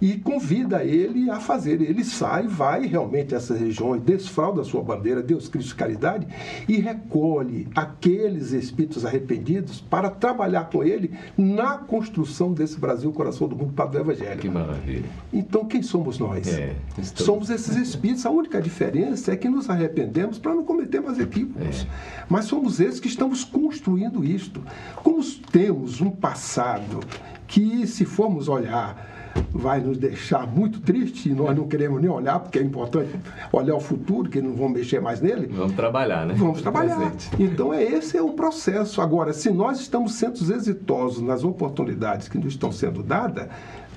[0.00, 1.80] e convida ele a fazer.
[1.80, 6.26] Ele sai, vai realmente a essas regiões, desfralda a sua bandeira, Deus, Cristo, Caridade,
[6.68, 13.56] e recolhe aqueles espíritos arrependidos para trabalhar com ele na construção desse Brasil, coração do
[13.56, 14.40] mundo, para o Evangelho.
[14.40, 15.04] Que maravilha.
[15.32, 16.46] Então, quem somos nós?
[16.48, 16.74] É,
[17.14, 18.24] somos esses espíritos.
[18.26, 21.82] A única diferença é que nos arrependemos para não cometer mais equívocos.
[21.82, 22.24] É.
[22.28, 24.62] Mas somos esses que estamos construindo isto.
[24.96, 27.00] Como temos um passado
[27.46, 29.13] que, se formos olhar
[29.50, 33.10] vai nos deixar muito triste e nós não queremos nem olhar, porque é importante
[33.52, 35.46] olhar o futuro, que não vão mexer mais nele.
[35.46, 36.34] Vamos trabalhar, né?
[36.36, 36.96] Vamos trabalhar.
[36.96, 37.30] Presente.
[37.38, 39.00] Então, é, esse é o processo.
[39.00, 43.48] Agora, se nós estamos sendo exitosos nas oportunidades que nos estão sendo dadas,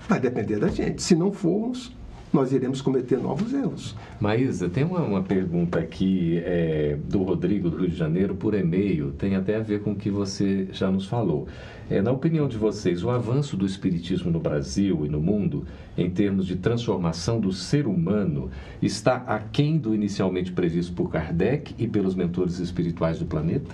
[0.07, 1.01] vai depender da gente.
[1.01, 1.91] Se não formos,
[2.31, 3.95] nós iremos cometer novos erros.
[4.19, 9.11] Maísa, tem uma, uma pergunta aqui é, do Rodrigo, do Rio de Janeiro, por e-mail,
[9.11, 11.47] tem até a ver com o que você já nos falou.
[11.89, 15.65] É, na opinião de vocês, o avanço do Espiritismo no Brasil e no mundo,
[15.97, 21.87] em termos de transformação do ser humano, está aquém do inicialmente previsto por Kardec e
[21.87, 23.73] pelos mentores espirituais do planeta?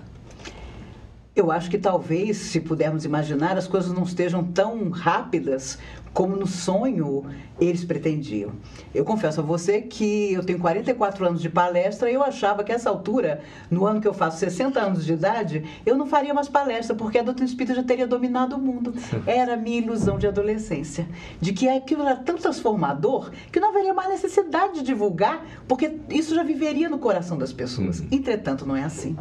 [1.35, 5.79] Eu acho que talvez, se pudermos imaginar, as coisas não estejam tão rápidas
[6.13, 7.25] como no sonho
[7.59, 8.51] eles pretendiam.
[8.93, 12.71] Eu confesso a você que eu tenho 44 anos de palestra e eu achava que
[12.71, 16.49] essa altura, no ano que eu faço 60 anos de idade, eu não faria mais
[16.49, 18.93] palestra porque a doutrina espírita já teria dominado o mundo.
[19.25, 21.07] Era a minha ilusão de adolescência,
[21.39, 26.35] de que aquilo era tão transformador que não haveria mais necessidade de divulgar, porque isso
[26.35, 27.99] já viveria no coração das pessoas.
[27.99, 28.07] Uhum.
[28.11, 29.15] Entretanto, não é assim.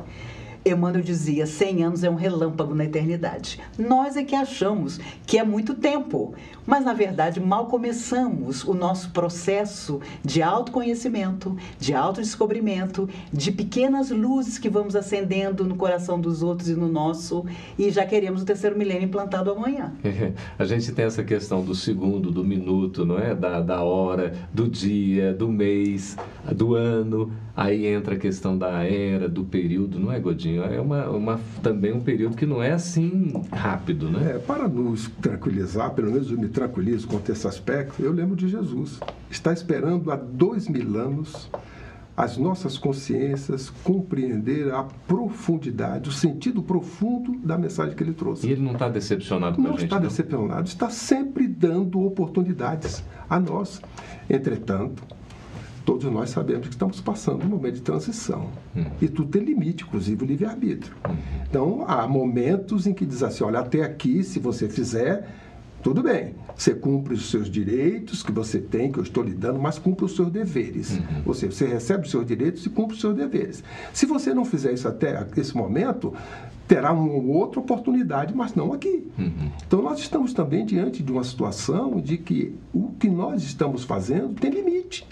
[0.65, 3.61] Emmanuel dizia: 100 anos é um relâmpago na eternidade.
[3.79, 6.35] Nós é que achamos que é muito tempo,
[6.67, 14.59] mas na verdade mal começamos o nosso processo de autoconhecimento, de autodescobrimento, de pequenas luzes
[14.59, 17.45] que vamos acendendo no coração dos outros e no nosso,
[17.79, 19.93] e já queremos o terceiro milênio implantado amanhã.
[20.59, 23.35] A gente tem essa questão do segundo, do minuto, não é?
[23.35, 26.17] Da, da hora, do dia, do mês,
[26.51, 27.31] do ano.
[27.55, 30.63] Aí entra a questão da era, do período, não é, Godinho?
[30.65, 34.33] É uma, uma, também um período que não é assim rápido, né?
[34.37, 38.49] É, para nos tranquilizar, pelo menos eu me tranquilizo a esse aspecto, eu lembro de
[38.49, 38.99] Jesus.
[39.31, 41.51] Está esperando há dois mil anos
[42.17, 48.47] as nossas consciências compreender a profundidade, o sentido profundo da mensagem que ele trouxe.
[48.47, 49.85] E ele não está decepcionado com não a gente?
[49.85, 53.81] Está não está decepcionado, está sempre dando oportunidades a nós.
[54.29, 55.03] Entretanto,
[55.85, 58.49] todos nós sabemos que estamos passando um momento de transição.
[58.75, 58.85] Uhum.
[59.01, 60.95] E tudo tem limite, inclusive o livre-arbítrio.
[61.09, 61.17] Uhum.
[61.49, 65.29] Então, há momentos em que diz assim: olha, até aqui, se você fizer,
[65.83, 66.35] tudo bem.
[66.57, 70.05] Você cumpre os seus direitos que você tem, que eu estou lhe dando, mas cumpre
[70.05, 70.93] os seus deveres.
[70.93, 71.23] Uhum.
[71.27, 73.65] Ou seja, você recebe os seus direitos e cumpre os seus deveres.
[73.93, 76.15] Se você não fizer isso até esse momento,
[76.69, 79.11] terá uma outra oportunidade, mas não aqui.
[79.19, 79.51] Uhum.
[79.67, 84.35] Então, nós estamos também diante de uma situação de que o que nós estamos fazendo
[84.35, 85.05] tem limite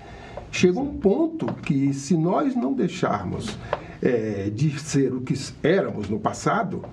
[0.50, 3.56] chega um ponto que, se nós não deixarmos
[4.02, 6.84] é, de ser o que éramos no passado,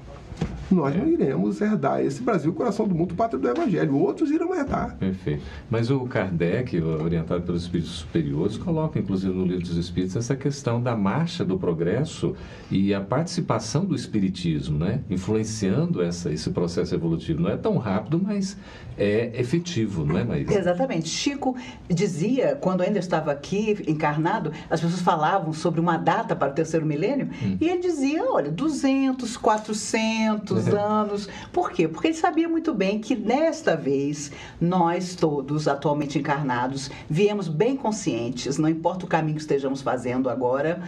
[0.69, 3.95] nós não iremos herdar esse Brasil, coração do mundo, pátria do Evangelho.
[3.95, 4.95] Outros irão herdar.
[4.97, 5.43] Perfeito.
[5.69, 10.81] Mas o Kardec, orientado pelos espíritos superiores, coloca, inclusive no Livro dos Espíritos, essa questão
[10.81, 12.35] da marcha do progresso
[12.69, 15.01] e a participação do espiritismo, né?
[15.09, 17.41] influenciando essa, esse processo evolutivo.
[17.41, 18.57] Não é tão rápido, mas
[18.97, 20.57] é efetivo, não é, Maísa?
[20.57, 21.07] Exatamente.
[21.07, 21.55] Chico
[21.87, 26.85] dizia, quando ainda estava aqui encarnado, as pessoas falavam sobre uma data para o terceiro
[26.85, 27.57] milênio, hum.
[27.61, 30.79] e ele dizia, olha, 200, 400, muitos uhum.
[30.85, 31.29] anos.
[31.51, 31.87] Por quê?
[31.87, 38.57] Porque ele sabia muito bem que nesta vez nós todos, atualmente encarnados, viemos bem conscientes,
[38.57, 40.81] não importa o caminho que estejamos fazendo agora,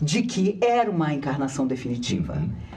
[0.00, 2.34] de que era uma encarnação definitiva.
[2.34, 2.72] Uhum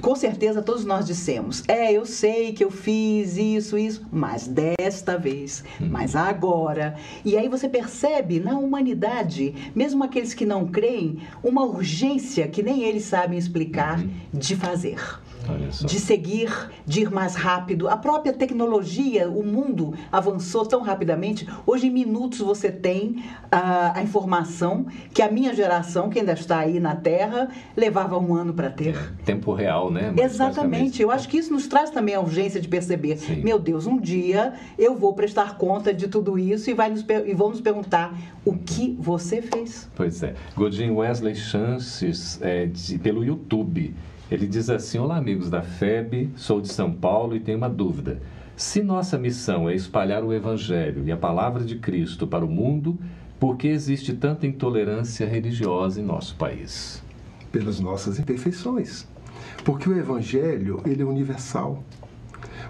[0.00, 5.18] com certeza todos nós dissemos: é, eu sei que eu fiz isso, isso, mas desta
[5.18, 5.88] vez, uhum.
[5.90, 6.96] mas agora.
[7.24, 12.82] E aí você percebe na humanidade, mesmo aqueles que não creem, uma urgência que nem
[12.82, 14.10] eles sabem explicar uhum.
[14.32, 14.98] de fazer
[15.84, 16.50] de seguir,
[16.86, 17.88] de ir mais rápido.
[17.88, 21.48] A própria tecnologia, o mundo avançou tão rapidamente.
[21.66, 26.58] Hoje, em minutos, você tem a, a informação que a minha geração, que ainda está
[26.58, 28.94] aí na Terra, levava um ano para ter.
[28.94, 30.12] É, tempo real, né?
[30.14, 31.02] Mas Exatamente.
[31.02, 33.42] Eu acho que isso nos traz também a urgência de perceber: Sim.
[33.42, 37.34] meu Deus, um dia eu vou prestar conta de tudo isso e, vai nos, e
[37.34, 39.90] vão nos perguntar o que você fez.
[39.94, 40.34] Pois é.
[40.56, 43.94] Godin Wesley Chances, é, de, pelo YouTube.
[44.30, 48.20] Ele diz assim: Olá, amigos da FEB, sou de São Paulo e tenho uma dúvida.
[48.54, 52.98] Se nossa missão é espalhar o Evangelho e a palavra de Cristo para o mundo,
[53.40, 57.02] por que existe tanta intolerância religiosa em nosso país?
[57.50, 59.06] Pelas nossas imperfeições.
[59.64, 61.82] Porque o Evangelho, ele é universal.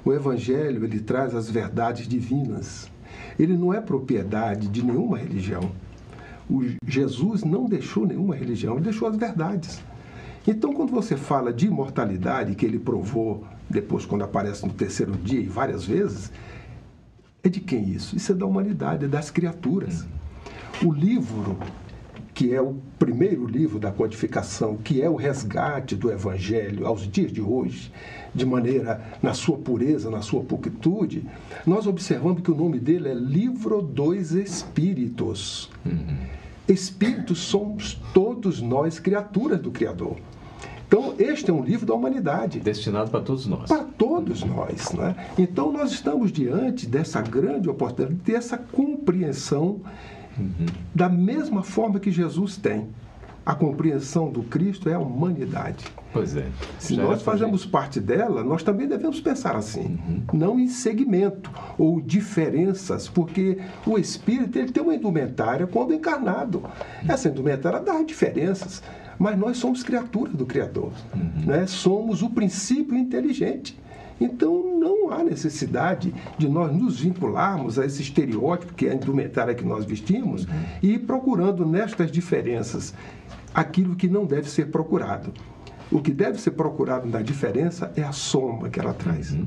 [0.05, 2.89] O Evangelho, ele traz as verdades divinas.
[3.37, 5.73] Ele não é propriedade de nenhuma religião.
[6.49, 9.83] O Jesus não deixou nenhuma religião, ele deixou as verdades.
[10.51, 15.41] Então, quando você fala de imortalidade, que ele provou depois, quando aparece no terceiro dia
[15.41, 16.33] e várias vezes,
[17.43, 18.17] é de quem isso?
[18.17, 20.07] Isso é da humanidade, é das criaturas.
[20.83, 21.59] O livro
[22.33, 27.31] que é o primeiro livro da codificação, que é o resgate do Evangelho aos dias
[27.31, 27.93] de hoje,
[28.35, 31.27] de maneira na sua pureza, na sua pulcritude,
[31.67, 35.69] nós observamos que o nome dele é Livro dos Espíritos.
[35.85, 36.17] Uhum.
[36.67, 40.17] Espíritos somos todos nós, criaturas do Criador.
[40.89, 42.61] Então, este é um livro da humanidade.
[42.61, 43.69] Destinado para todos nós.
[43.69, 44.91] Para todos nós.
[44.93, 45.15] Né?
[45.39, 49.83] Então, nós estamos diante dessa grande oportunidade de ter essa compreensão
[50.39, 50.67] uhum.
[50.95, 52.89] da mesma forma que Jesus tem.
[53.45, 55.85] A compreensão do Cristo é a humanidade.
[56.13, 56.47] Pois é.
[56.79, 57.71] Se nós fazemos gente.
[57.71, 60.23] parte dela, nós também devemos pensar assim, uhum.
[60.33, 66.63] não em segmento ou diferenças, porque o Espírito ele tem uma indumentária quando encarnado.
[67.07, 68.83] Essa indumentária dá diferenças,
[69.19, 71.47] mas nós somos criaturas do Criador, uhum.
[71.47, 71.67] né?
[71.67, 73.79] somos o princípio inteligente.
[74.21, 79.55] Então não há necessidade de nós nos vincularmos a esse estereótipo que é a indumentária
[79.55, 80.51] que nós vestimos uhum.
[80.83, 82.95] e ir procurando nestas diferenças
[83.55, 85.33] aquilo que não deve ser procurado.
[85.91, 89.33] O que deve ser procurado na diferença é a soma que ela traz.
[89.33, 89.47] Uhum.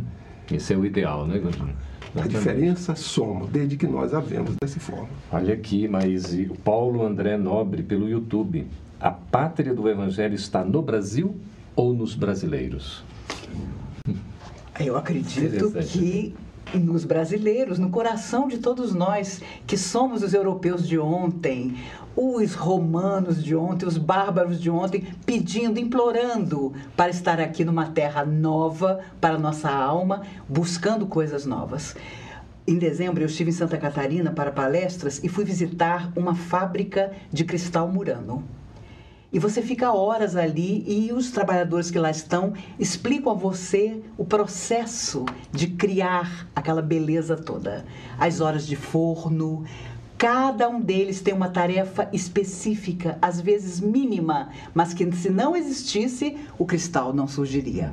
[0.52, 1.76] Esse é o ideal, né, Gordinho?
[2.16, 5.08] A diferença soma, desde que nós a vemos dessa forma.
[5.32, 8.68] Olha aqui, mas o Paulo André Nobre pelo YouTube.
[9.02, 11.36] A pátria do Evangelho está no Brasil
[11.76, 13.04] ou nos brasileiros?
[14.80, 16.36] Eu acredito que
[16.76, 21.78] nos brasileiros, no coração de todos nós, que somos os europeus de ontem,
[22.16, 28.24] os romanos de ontem, os bárbaros de ontem, pedindo, implorando para estar aqui numa terra
[28.24, 31.96] nova para nossa alma, buscando coisas novas.
[32.68, 37.44] Em dezembro, eu estive em Santa Catarina para palestras e fui visitar uma fábrica de
[37.44, 38.44] cristal murano.
[39.34, 44.26] E você fica horas ali e os trabalhadores que lá estão explicam a você o
[44.26, 47.86] processo de criar aquela beleza toda.
[48.20, 49.64] As horas de forno,
[50.22, 56.38] Cada um deles tem uma tarefa específica, às vezes mínima, mas que se não existisse,
[56.60, 57.92] o cristal não surgiria.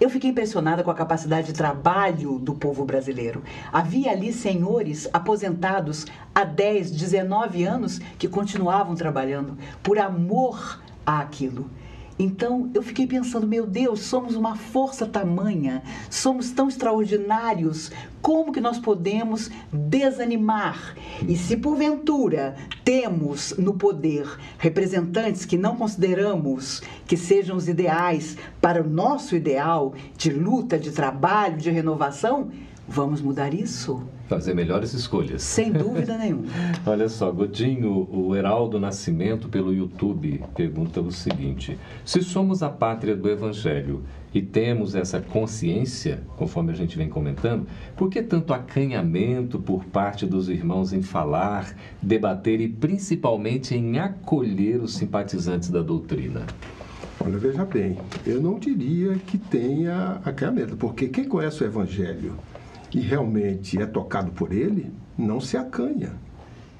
[0.00, 3.42] Eu fiquei impressionada com a capacidade de trabalho do povo brasileiro.
[3.72, 11.70] Havia ali senhores aposentados há 10, 19 anos que continuavam trabalhando por amor àquilo.
[12.18, 17.90] Então eu fiquei pensando, meu Deus, somos uma força tamanha, somos tão extraordinários,
[18.22, 20.94] como que nós podemos desanimar?
[21.26, 22.54] E se porventura
[22.84, 24.26] temos no poder
[24.58, 30.92] representantes que não consideramos que sejam os ideais para o nosso ideal de luta, de
[30.92, 32.50] trabalho, de renovação,
[32.88, 34.02] vamos mudar isso?
[34.28, 35.42] Fazer melhores escolhas.
[35.42, 36.46] Sem dúvida nenhuma.
[36.86, 43.14] Olha só, Godinho, o Heraldo Nascimento pelo YouTube pergunta o seguinte: se somos a pátria
[43.14, 47.66] do Evangelho e temos essa consciência, conforme a gente vem comentando,
[47.96, 54.80] por que tanto acanhamento por parte dos irmãos em falar, debater e principalmente em acolher
[54.80, 56.42] os simpatizantes da doutrina?
[57.20, 62.34] Olha, veja bem, eu não diria que tenha acanhamento, porque quem conhece o Evangelho
[62.94, 66.12] que realmente é tocado por ele, não se acanha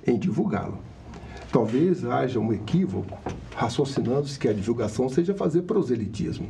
[0.06, 0.78] em divulgá-lo.
[1.50, 3.18] Talvez haja um equívoco
[3.56, 6.46] raciocinando-se que a divulgação seja fazer proselitismo.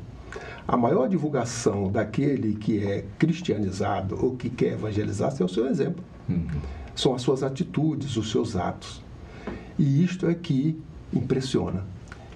[0.68, 6.04] A maior divulgação daquele que é cristianizado ou que quer evangelizar é o seu exemplo.
[6.28, 6.46] Uhum.
[6.94, 9.02] São as suas atitudes, os seus atos.
[9.78, 10.78] E isto é que
[11.10, 11.86] impressiona.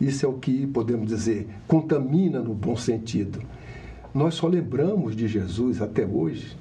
[0.00, 3.42] Isso é o que, podemos dizer, contamina no bom sentido.
[4.14, 6.56] Nós só lembramos de Jesus até hoje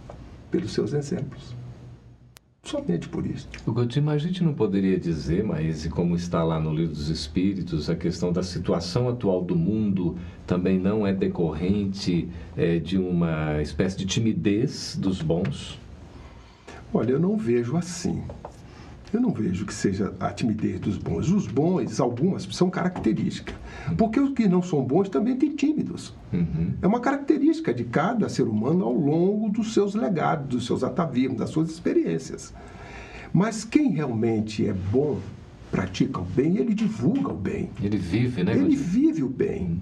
[0.51, 1.55] pelos seus exemplos.
[2.67, 3.47] Somente por isso.
[3.65, 7.89] O mas a gente não poderia dizer, mas como está lá no Livro dos Espíritos,
[7.89, 12.27] a questão da situação atual do mundo também não é decorrente
[12.57, 15.79] é, de uma espécie de timidez dos bons?
[16.93, 18.21] Olha, eu não vejo assim.
[19.13, 21.31] Eu não vejo que seja a timidez dos bons.
[21.31, 23.55] Os bons, algumas, são características.
[23.97, 26.13] Porque os que não são bons também têm tímidos.
[26.33, 26.73] Uhum.
[26.81, 31.37] É uma característica de cada ser humano ao longo dos seus legados, dos seus atavismos,
[31.37, 32.53] das suas experiências.
[33.31, 35.19] Mas quem realmente é bom,
[35.71, 37.69] pratica o bem, ele divulga o bem.
[37.81, 38.53] Ele vive, né?
[38.53, 39.81] Ele vive o bem.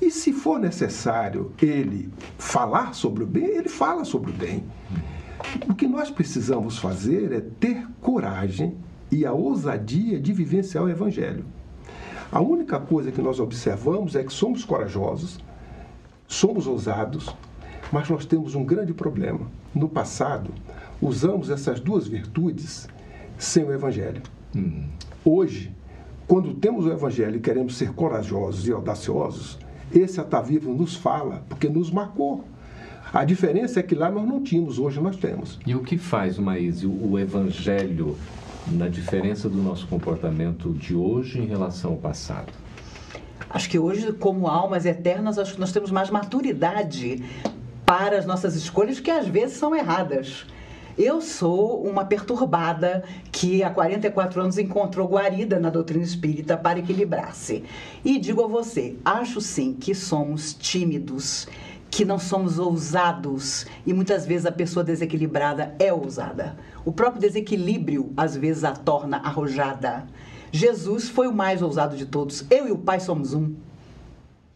[0.00, 4.64] E se for necessário ele falar sobre o bem, ele fala sobre o bem.
[4.90, 5.15] Uhum.
[5.68, 8.76] O que nós precisamos fazer é ter coragem
[9.10, 11.44] e a ousadia de vivenciar o Evangelho.
[12.30, 15.38] A única coisa que nós observamos é que somos corajosos,
[16.26, 17.34] somos ousados,
[17.92, 19.50] mas nós temos um grande problema.
[19.74, 20.50] No passado,
[21.00, 22.88] usamos essas duas virtudes
[23.38, 24.22] sem o Evangelho.
[24.54, 24.84] Hum.
[25.24, 25.72] Hoje,
[26.26, 29.58] quando temos o Evangelho e queremos ser corajosos e audaciosos,
[29.94, 32.44] esse atavismo nos fala, porque nos marcou.
[33.16, 35.58] A diferença é que lá nós não tínhamos, hoje nós temos.
[35.66, 38.14] E o que faz, Maísio, o evangelho
[38.70, 42.52] na diferença do nosso comportamento de hoje em relação ao passado?
[43.48, 47.24] Acho que hoje, como almas eternas, acho que nós temos mais maturidade
[47.86, 50.44] para as nossas escolhas, que às vezes são erradas.
[50.98, 53.02] Eu sou uma perturbada
[53.32, 57.64] que há 44 anos encontrou guarida na doutrina espírita para equilibrar-se.
[58.04, 61.46] E digo a você, acho sim que somos tímidos,
[61.90, 66.56] que não somos ousados e muitas vezes a pessoa desequilibrada é ousada.
[66.84, 70.06] O próprio desequilíbrio às vezes a torna arrojada.
[70.52, 72.44] Jesus foi o mais ousado de todos.
[72.50, 73.54] Eu e o Pai somos um.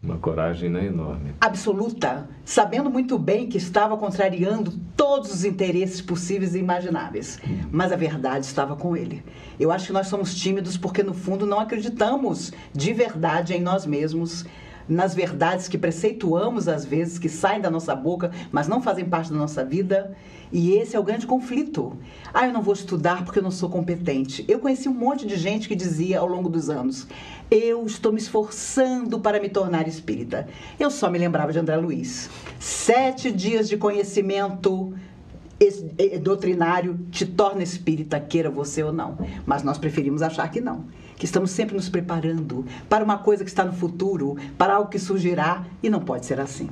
[0.03, 1.35] Uma coragem né, enorme.
[1.39, 7.39] Absoluta, sabendo muito bem que estava contrariando todos os interesses possíveis e imagináveis.
[7.47, 7.69] Hum.
[7.71, 9.23] Mas a verdade estava com ele.
[9.59, 13.85] Eu acho que nós somos tímidos porque, no fundo, não acreditamos de verdade em nós
[13.85, 14.47] mesmos
[14.91, 19.31] nas verdades que preceituamos às vezes, que saem da nossa boca, mas não fazem parte
[19.31, 20.17] da nossa vida.
[20.53, 21.97] E esse é o grande conflito.
[22.35, 24.45] Ah, eu não vou estudar porque eu não sou competente.
[24.49, 27.07] Eu conheci um monte de gente que dizia ao longo dos anos:
[27.49, 30.49] eu estou me esforçando para me tornar espírita.
[30.79, 32.29] Eu só me lembrava de André Luiz.
[32.59, 34.93] Sete dias de conhecimento
[36.23, 39.19] doutrinário te torna espírita, queira você ou não.
[39.47, 40.87] Mas nós preferimos achar que não
[41.21, 44.99] que estamos sempre nos preparando para uma coisa que está no futuro, para algo que
[44.99, 46.71] surgirá e não pode ser assim.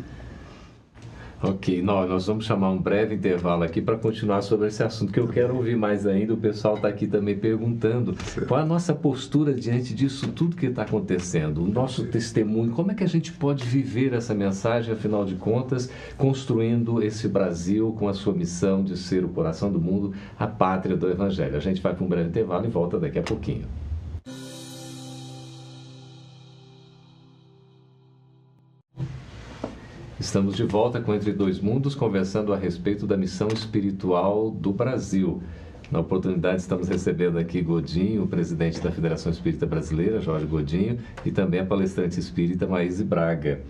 [1.42, 5.20] Ok, nós, nós vamos chamar um breve intervalo aqui para continuar sobre esse assunto, que
[5.20, 6.32] eu quero ouvir mais ainda.
[6.32, 8.16] O pessoal está aqui também perguntando
[8.48, 12.94] qual a nossa postura diante disso tudo que está acontecendo, o nosso testemunho, como é
[12.94, 18.14] que a gente pode viver essa mensagem, afinal de contas, construindo esse Brasil com a
[18.14, 21.54] sua missão de ser o coração do mundo, a pátria do Evangelho.
[21.54, 23.66] A gente vai para um breve intervalo e volta daqui a pouquinho.
[30.20, 35.40] Estamos de volta com Entre Dois Mundos, conversando a respeito da missão espiritual do Brasil.
[35.92, 41.30] Na oportunidade, estamos recebendo aqui Godinho, o presidente da Federação Espírita Brasileira, Jorge Godinho, e
[41.30, 43.60] também a palestrante espírita Maíse Braga.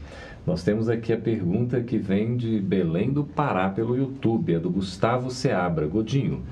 [0.46, 4.70] Nós temos aqui a pergunta que vem de Belém do Pará pelo YouTube, é do
[4.70, 5.86] Gustavo Seabra.
[5.86, 6.42] Godinho,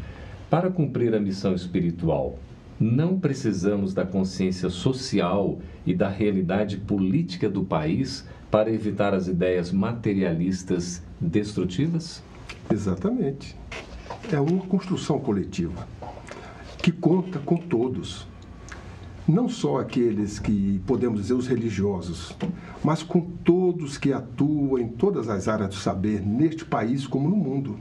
[0.51, 2.39] para cumprir a missão espiritual,
[2.79, 9.73] não precisamos da consciência social e da realidade política do país para evitar as ideias
[9.73, 12.23] materialistas destrutivas?
[12.71, 13.57] Exatamente.
[14.31, 15.87] É uma construção coletiva
[16.83, 18.27] que conta com todos.
[19.27, 22.37] Não só aqueles que podemos dizer os religiosos,
[22.85, 27.37] mas com todos que atuam em todas as áreas do saber, neste país como no
[27.37, 27.77] mundo.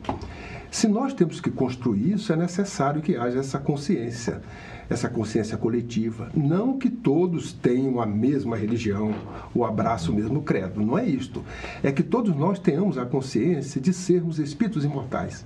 [0.72, 4.42] Se nós temos que construir isso, é necessário que haja essa consciência
[4.90, 6.30] essa consciência coletiva.
[6.36, 9.14] Não que todos tenham a mesma religião,
[9.54, 10.82] o abraço o mesmo credo.
[10.82, 11.44] Não é isto.
[11.84, 15.46] É que todos nós tenhamos a consciência de sermos espíritos imortais.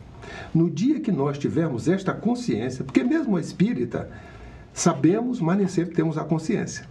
[0.53, 4.09] No dia que nós tivermos esta consciência, porque mesmo a espírita,
[4.73, 6.85] sabemos, mas nem sempre temos a consciência.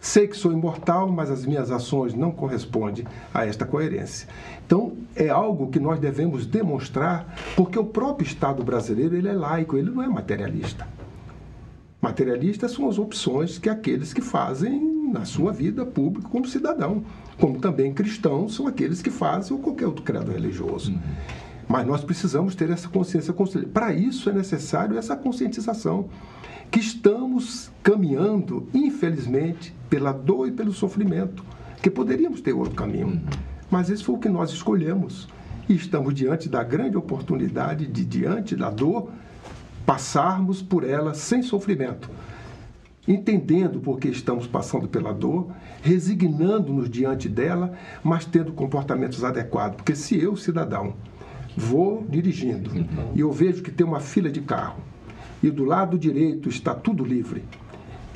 [0.00, 4.28] Sei que sou imortal, mas as minhas ações não correspondem a esta coerência.
[4.64, 9.76] Então, é algo que nós devemos demonstrar, porque o próprio Estado brasileiro ele é laico,
[9.76, 10.86] ele não é materialista.
[12.00, 17.04] Materialistas são as opções que aqueles que fazem na sua vida pública como cidadão,
[17.38, 20.92] como também cristãos são aqueles que fazem ou qualquer outro credo religioso.
[20.92, 20.98] Uhum.
[21.68, 23.34] Mas nós precisamos ter essa consciência.
[23.72, 26.08] Para isso é necessário essa conscientização
[26.70, 31.44] que estamos caminhando, infelizmente, pela dor e pelo sofrimento,
[31.82, 33.08] que poderíamos ter outro caminho.
[33.08, 33.20] Uhum.
[33.70, 35.28] Mas esse foi o que nós escolhemos.
[35.68, 39.10] E estamos diante da grande oportunidade de, diante da dor,
[39.86, 42.10] passarmos por ela sem sofrimento,
[43.06, 47.72] entendendo por que estamos passando pela dor, resignando-nos diante dela,
[48.02, 49.76] mas tendo comportamentos adequados.
[49.76, 50.94] Porque se eu, cidadão,
[51.56, 52.70] vou dirigindo
[53.14, 54.82] e eu vejo que tem uma fila de carro
[55.42, 57.44] e do lado direito está tudo livre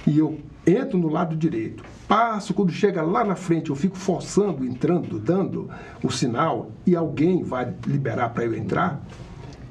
[0.06, 4.64] e eu entro no lado direito, passo, quando chega lá na frente eu fico forçando,
[4.64, 5.70] entrando, dando
[6.02, 9.02] o sinal e alguém vai liberar para eu entrar,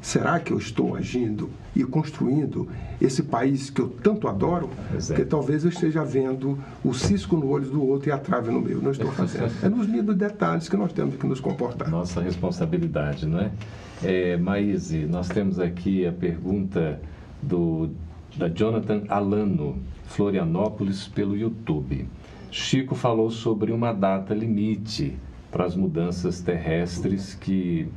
[0.02, 2.68] será que eu estou agindo e construindo
[3.02, 5.14] esse país que eu tanto adoro, é.
[5.14, 8.62] que talvez eu esteja vendo o cisco no olho do outro e a trave no
[8.62, 8.82] meu.
[8.82, 9.52] Não estou fazendo.
[9.64, 11.90] É nos mínimos detalhes que nós temos que nos comportar.
[11.90, 13.52] Nossa responsabilidade, não é?
[14.04, 17.00] é Maíse, nós temos aqui a pergunta
[17.42, 17.90] do,
[18.36, 22.08] da Jonathan Alano, Florianópolis, pelo YouTube.
[22.52, 25.16] Chico falou sobre uma data limite
[25.52, 27.88] para as mudanças terrestres que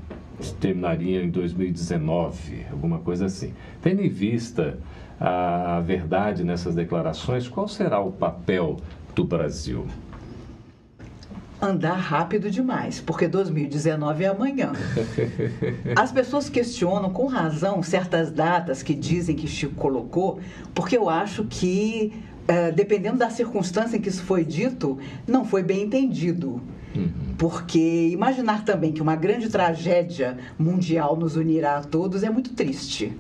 [0.61, 3.53] terminaria em 2019, alguma coisa assim.
[3.81, 4.79] Tendo em vista
[5.21, 8.79] a verdade nessas declarações, qual será o papel
[9.15, 9.87] do Brasil?
[11.63, 14.73] andar rápido demais, porque 2019 é amanhã.
[15.95, 20.41] As pessoas questionam com razão certas datas que dizem que Chico colocou,
[20.75, 22.13] porque eu acho que,
[22.49, 26.61] uh, dependendo da circunstância em que isso foi dito, não foi bem entendido.
[26.95, 27.35] Uhum.
[27.39, 33.13] Porque imaginar também que uma grande tragédia mundial nos unirá a todos é muito triste.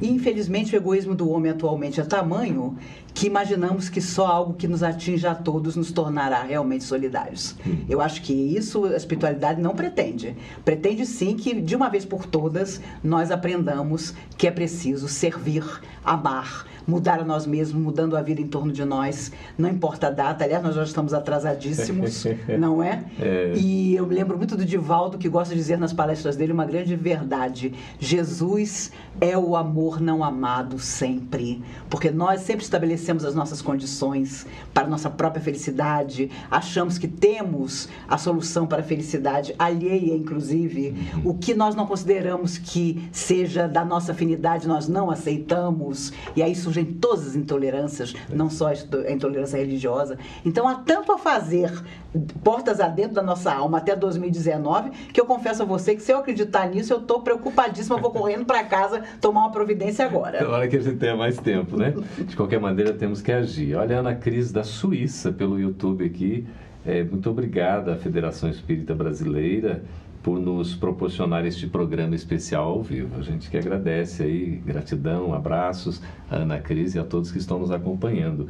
[0.00, 2.76] E infelizmente o egoísmo do homem atualmente é tamanho
[3.20, 7.54] que imaginamos que só algo que nos atinja a todos nos tornará realmente solidários.
[7.66, 7.84] Hum.
[7.86, 10.34] Eu acho que isso a espiritualidade não pretende.
[10.64, 15.62] Pretende sim que de uma vez por todas nós aprendamos que é preciso servir,
[16.02, 20.10] amar, mudar a nós mesmos, mudando a vida em torno de nós, não importa a
[20.10, 20.44] data.
[20.44, 22.24] Aliás, nós já estamos atrasadíssimos,
[22.58, 23.04] não é?
[23.18, 23.52] é?
[23.54, 26.64] E eu me lembro muito do Divaldo, que gosta de dizer nas palestras dele uma
[26.64, 28.90] grande verdade: Jesus
[29.20, 31.62] é o amor não amado sempre.
[31.90, 38.16] Porque nós sempre estabelecemos as nossas condições para nossa própria felicidade, achamos que temos a
[38.16, 40.94] solução para a felicidade alheia, inclusive.
[41.14, 41.30] Uhum.
[41.30, 46.12] O que nós não consideramos que seja da nossa afinidade, nós não aceitamos.
[46.34, 50.18] E aí surgem todas as intolerâncias, não só a intolerância religiosa.
[50.44, 51.72] Então há tanto a fazer
[52.42, 56.18] portas adentro da nossa alma até 2019 que eu confesso a você que se eu
[56.18, 60.38] acreditar nisso, eu estou preocupadíssima, vou correndo para casa tomar uma providência agora.
[60.44, 61.94] Tomara que a gente tenha mais tempo, né?
[62.18, 63.74] De qualquer maneira, temos que agir.
[63.76, 66.46] Olha a Ana Cris da Suíça pelo YouTube aqui.
[66.84, 69.82] É, muito obrigada à Federação Espírita Brasileira
[70.22, 73.18] por nos proporcionar este programa especial ao vivo.
[73.18, 77.58] A gente que agradece aí, gratidão, abraços a Ana Cris e a todos que estão
[77.58, 78.48] nos acompanhando.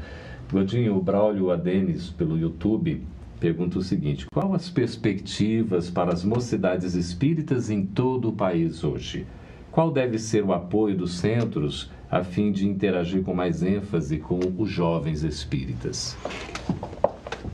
[0.52, 3.02] Godinho, o Braulio Adenis, pelo YouTube,
[3.38, 9.26] pergunta o seguinte: qual as perspectivas para as mocidades espíritas em todo o país hoje?
[9.70, 14.40] Qual deve ser o apoio dos centros a fim de interagir com mais ênfase com
[14.58, 16.16] os jovens espíritas?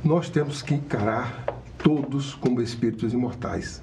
[0.03, 1.45] Nós temos que encarar
[1.79, 3.83] todos como espíritos imortais.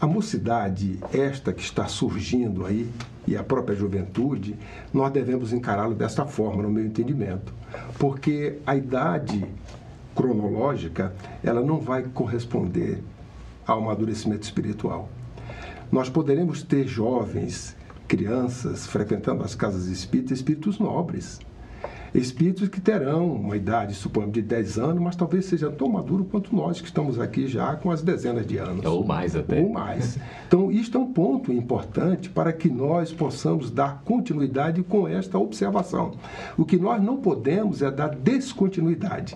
[0.00, 2.88] A mocidade, esta que está surgindo aí,
[3.26, 4.56] e a própria juventude,
[4.94, 7.52] nós devemos encará-lo desta forma, no meu entendimento.
[7.98, 9.44] Porque a idade
[10.14, 11.12] cronológica,
[11.44, 13.02] ela não vai corresponder
[13.66, 15.08] ao amadurecimento espiritual.
[15.92, 17.76] Nós poderemos ter jovens,
[18.08, 21.38] crianças, frequentando as casas espíritas, espíritos nobres,
[22.14, 26.56] espíritos que terão uma idade, suponho, de 10 anos, mas talvez seja tão maduro quanto
[26.56, 28.84] nós que estamos aqui já com as dezenas de anos.
[28.86, 29.60] Ou mais até.
[29.60, 30.18] Ou mais.
[30.46, 36.12] Então, isto é um ponto importante para que nós possamos dar continuidade com esta observação.
[36.56, 39.34] O que nós não podemos é dar descontinuidade.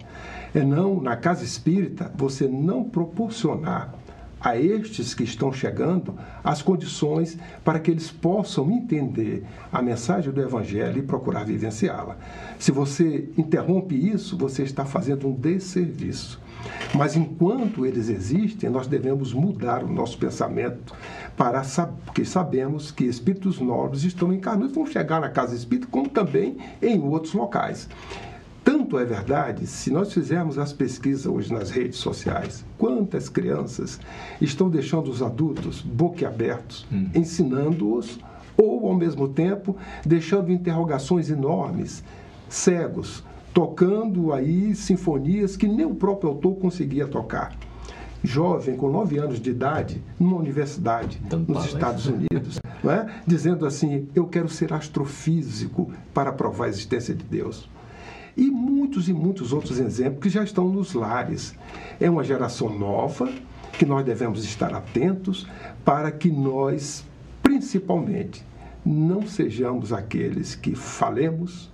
[0.54, 4.01] É não, na casa espírita, você não proporcionar
[4.42, 10.40] a estes que estão chegando as condições para que eles possam entender a mensagem do
[10.40, 12.16] Evangelho e procurar vivenciá-la.
[12.58, 16.40] Se você interrompe isso, você está fazendo um desserviço.
[16.94, 20.94] Mas enquanto eles existem, nós devemos mudar o nosso pensamento
[21.36, 21.62] para
[22.04, 27.00] porque sabemos que espíritos nobres estão encarnados, vão chegar na casa espírita, como também em
[27.00, 27.88] outros locais.
[28.64, 33.98] Tanto é verdade, se nós fizermos as pesquisas hoje nas redes sociais, quantas crianças
[34.40, 37.08] estão deixando os adultos boquiabertos, hum.
[37.14, 38.20] ensinando-os,
[38.56, 42.04] ou ao mesmo tempo deixando interrogações enormes,
[42.48, 47.56] cegos, tocando aí sinfonias que nem o próprio autor conseguia tocar.
[48.22, 53.10] Jovem com 9 anos de idade, numa universidade nos Estados Unidos, é?
[53.26, 57.68] dizendo assim: Eu quero ser astrofísico para provar a existência de Deus.
[58.36, 61.54] E muitos e muitos outros exemplos que já estão nos lares.
[62.00, 63.30] É uma geração nova
[63.78, 65.46] que nós devemos estar atentos
[65.84, 67.04] para que nós,
[67.42, 68.44] principalmente,
[68.84, 71.70] não sejamos aqueles que falemos,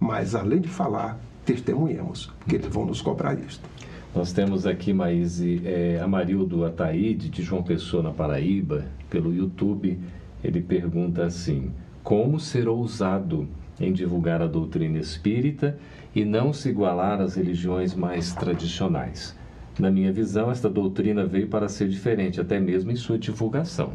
[0.00, 3.68] mas além de falar, testemunhemos, porque eles vão nos cobrar isto.
[4.14, 9.98] Nós temos aqui, Maíse, é, Amarildo Ataíde, de João Pessoa, na Paraíba, pelo YouTube.
[10.44, 11.70] Ele pergunta assim:
[12.02, 13.48] Como ser ousado
[13.80, 15.78] em divulgar a doutrina espírita
[16.14, 19.36] e não se igualar às religiões mais tradicionais.
[19.78, 23.94] Na minha visão, esta doutrina veio para ser diferente, até mesmo em sua divulgação.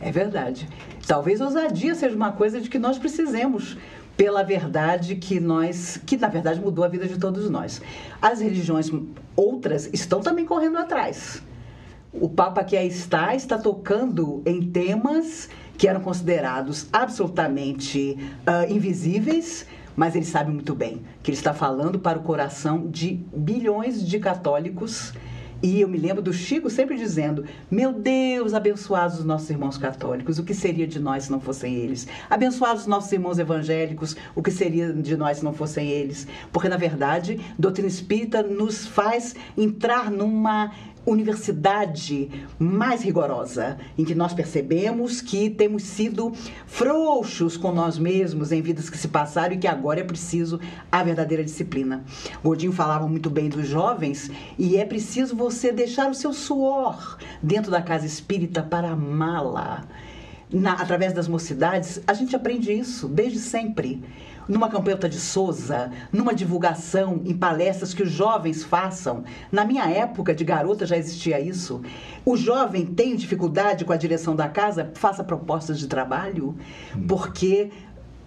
[0.00, 0.68] É verdade.
[1.06, 3.76] Talvez ousadia seja uma coisa de que nós precisemos
[4.16, 7.80] pela verdade que nós, que na verdade mudou a vida de todos nós.
[8.20, 8.90] As religiões
[9.36, 11.42] outras estão também correndo atrás.
[12.12, 15.48] O Papa que aí está está tocando em temas
[15.82, 18.16] que eram considerados absolutamente
[18.46, 19.66] uh, invisíveis,
[19.96, 24.20] mas ele sabe muito bem que ele está falando para o coração de bilhões de
[24.20, 25.12] católicos
[25.62, 30.38] E eu me lembro do Chico sempre dizendo: Meu Deus, abençoados os nossos irmãos católicos,
[30.38, 32.08] o que seria de nós se não fossem eles?
[32.28, 36.26] Abençoados os nossos irmãos evangélicos, o que seria de nós se não fossem eles?
[36.50, 40.72] Porque, na verdade, doutrina espírita nos faz entrar numa
[41.04, 46.32] universidade mais rigorosa, em que nós percebemos que temos sido
[46.66, 51.02] frouxos com nós mesmos em vidas que se passaram e que agora é preciso a
[51.02, 52.04] verdadeira disciplina.
[52.42, 57.70] Godinho falava muito bem dos jovens e é preciso você deixar o seu suor dentro
[57.70, 59.84] da casa espírita para amá-la.
[60.78, 64.02] através das mocidades, a gente aprende isso desde sempre
[64.48, 69.24] numa campanha de Souza, numa divulgação em palestras que os jovens façam.
[69.50, 71.80] Na minha época de garota já existia isso.
[72.24, 76.56] O jovem tem dificuldade com a direção da casa, faça propostas de trabalho,
[77.08, 77.70] porque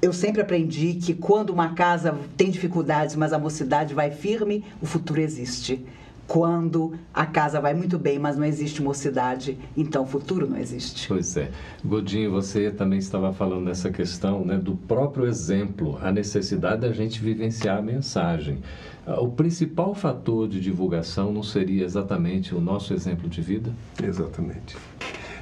[0.01, 4.86] eu sempre aprendi que quando uma casa tem dificuldades, mas a mocidade vai firme, o
[4.86, 5.86] futuro existe
[6.28, 11.07] quando a casa vai muito bem, mas não existe mocidade, então o futuro não existe.
[11.07, 11.51] Pois é.
[11.84, 17.21] Godinho, você também estava falando nessa questão né, do próprio exemplo, a necessidade da gente
[17.21, 18.59] vivenciar a mensagem.
[19.05, 23.71] Ah, o principal fator de divulgação não seria exatamente o nosso exemplo de vida?
[24.03, 24.76] Exatamente.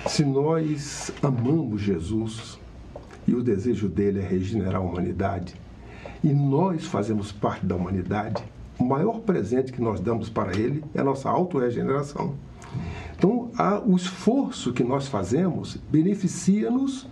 [0.05, 2.59] Se nós amamos Jesus
[3.25, 5.55] e o desejo dele é regenerar a humanidade,
[6.21, 8.43] e nós fazemos parte da humanidade,
[8.77, 12.35] o maior presente que nós damos para ele é a nossa autorregeneração.
[13.15, 17.07] Então, a, o esforço que nós fazemos beneficia-nos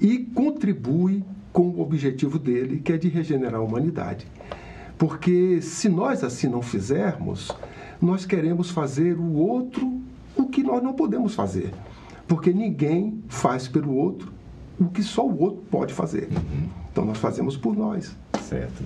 [0.00, 4.26] e contribui com o objetivo dele, que é de regenerar a humanidade.
[4.98, 7.50] Porque se nós assim não fizermos,
[8.00, 10.00] nós queremos fazer o outro
[10.36, 11.72] o que nós não podemos fazer.
[12.26, 14.32] Porque ninguém faz pelo outro
[14.78, 16.28] o que só o outro pode fazer.
[16.90, 18.16] Então nós fazemos por nós.
[18.40, 18.82] Certo.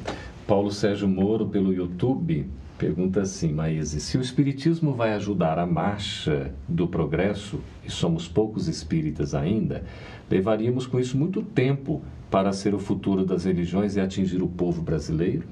[0.46, 6.54] Paulo Sérgio Moro, pelo YouTube, pergunta assim: Maíse, se o Espiritismo vai ajudar a marcha
[6.68, 9.82] do progresso, e somos poucos espíritas ainda,
[10.30, 14.82] levaríamos com isso muito tempo para ser o futuro das religiões e atingir o povo
[14.82, 15.42] brasileiro?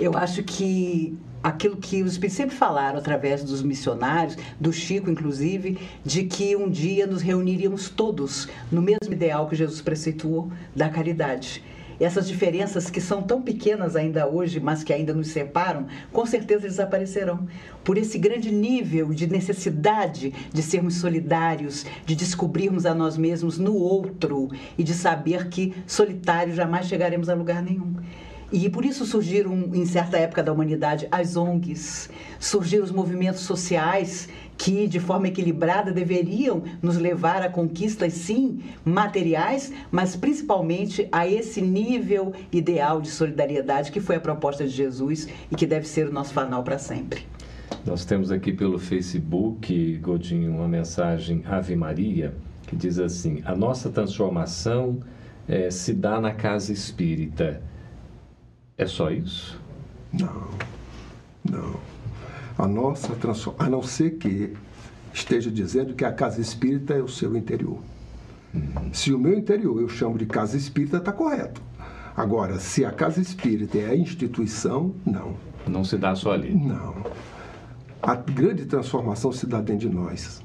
[0.00, 5.78] Eu acho que aquilo que os espíritos sempre falaram através dos missionários, do Chico inclusive,
[6.04, 11.62] de que um dia nos reuniríamos todos no mesmo ideal que Jesus preceituou da caridade
[12.00, 16.68] essas diferenças que são tão pequenas ainda hoje, mas que ainda nos separam, com certeza
[16.68, 17.46] desaparecerão.
[17.82, 23.74] Por esse grande nível de necessidade de sermos solidários, de descobrirmos a nós mesmos no
[23.74, 27.94] outro e de saber que solitários jamais chegaremos a lugar nenhum.
[28.52, 34.28] E por isso surgiram, em certa época da humanidade, as ONGs, surgiram os movimentos sociais
[34.56, 41.60] que, de forma equilibrada, deveriam nos levar a conquistas, sim, materiais, mas principalmente a esse
[41.60, 46.12] nível ideal de solidariedade que foi a proposta de Jesus e que deve ser o
[46.12, 47.26] nosso fanal para sempre.
[47.84, 52.32] Nós temos aqui pelo Facebook, Godinho, uma mensagem Ave Maria,
[52.66, 55.00] que diz assim: A nossa transformação
[55.48, 57.60] é, se dá na casa espírita
[58.78, 59.58] é só isso?
[60.12, 60.48] Não,
[61.44, 61.80] não.
[62.58, 64.54] A nossa transformação, a não ser que
[65.12, 67.78] esteja dizendo que a casa espírita é o seu interior.
[68.54, 68.92] Uhum.
[68.92, 71.62] Se o meu interior eu chamo de casa espírita, está correto.
[72.16, 75.36] Agora, se a casa espírita é a instituição, não.
[75.66, 76.54] Não se dá só ali.
[76.54, 76.94] Não.
[78.00, 80.42] A grande transformação se dá dentro de nós.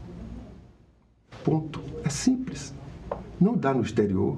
[1.44, 1.82] Ponto.
[2.04, 2.74] É simples
[3.42, 4.38] não dá no exterior.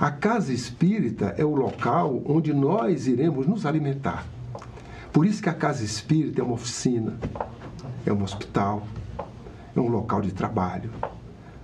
[0.00, 4.26] A casa espírita é o local onde nós iremos nos alimentar.
[5.12, 7.16] Por isso que a casa espírita é uma oficina,
[8.04, 8.86] é um hospital,
[9.74, 10.90] é um local de trabalho,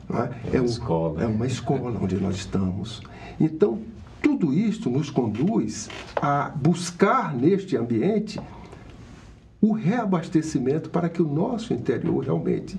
[0.09, 0.57] é?
[0.57, 3.03] É, um, escola, é uma escola onde nós estamos.
[3.41, 3.81] Então,
[4.23, 8.41] tudo isso nos conduz a buscar neste ambiente
[9.61, 12.79] o reabastecimento para que o nosso interior realmente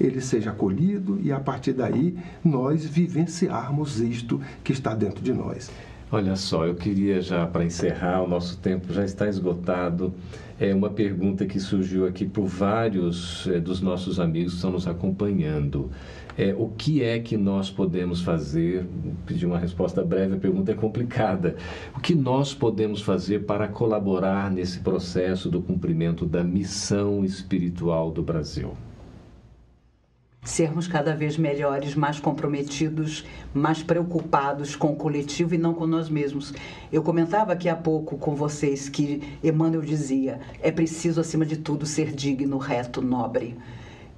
[0.00, 5.70] ele seja acolhido e a partir daí nós vivenciarmos isto que está dentro de nós.
[6.12, 10.14] Olha só, eu queria já para encerrar, o nosso tempo já está esgotado.
[10.60, 14.86] É uma pergunta que surgiu aqui por vários é, dos nossos amigos que estão nos
[14.86, 15.90] acompanhando.
[16.38, 18.86] É, o que é que nós podemos fazer?
[19.26, 21.56] Pedir uma resposta breve, a pergunta é complicada.
[21.96, 28.22] O que nós podemos fazer para colaborar nesse processo do cumprimento da missão espiritual do
[28.22, 28.72] Brasil?
[30.44, 36.08] Sermos cada vez melhores, mais comprometidos, mais preocupados com o coletivo e não com nós
[36.08, 36.52] mesmos.
[36.92, 41.86] Eu comentava aqui há pouco com vocês que Emmanuel dizia: é preciso, acima de tudo,
[41.86, 43.56] ser digno, reto, nobre.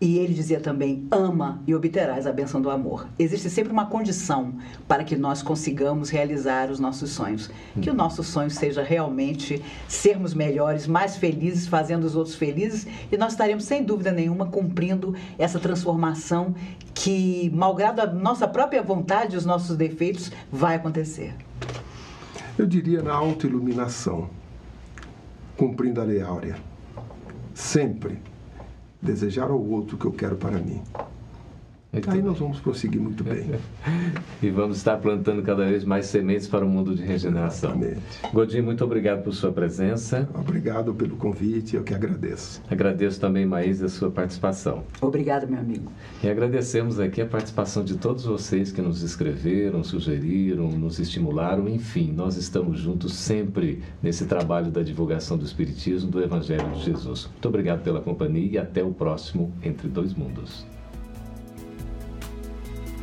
[0.01, 3.07] E ele dizia também: ama e obterás a benção do amor.
[3.19, 4.55] Existe sempre uma condição
[4.87, 7.51] para que nós consigamos realizar os nossos sonhos.
[7.81, 13.17] Que o nosso sonho seja realmente sermos melhores, mais felizes, fazendo os outros felizes, e
[13.17, 16.55] nós estaremos, sem dúvida nenhuma, cumprindo essa transformação
[16.93, 21.35] que, malgrado a nossa própria vontade e os nossos defeitos, vai acontecer.
[22.59, 24.29] Eu diria na autoiluminação,
[25.57, 26.57] cumprindo a lei áurea.
[27.55, 28.19] Sempre
[29.01, 30.83] desejar ao outro o que eu quero para mim.
[32.07, 33.51] Aí nós vamos prosseguir muito bem.
[34.43, 37.71] e vamos estar plantando cada vez mais sementes para o mundo de regeneração.
[37.71, 38.33] Exatamente.
[38.33, 40.29] Godinho, muito obrigado por sua presença.
[40.35, 42.61] Obrigado pelo convite, eu que agradeço.
[42.69, 44.85] Agradeço também, Maís, a sua participação.
[45.01, 45.91] Obrigado, meu amigo.
[46.23, 52.13] E agradecemos aqui a participação de todos vocês que nos escreveram, sugeriram, nos estimularam, enfim,
[52.13, 57.29] nós estamos juntos sempre nesse trabalho da divulgação do Espiritismo, do Evangelho de Jesus.
[57.31, 60.76] Muito obrigado pela companhia e até o próximo Entre Dois Mundos.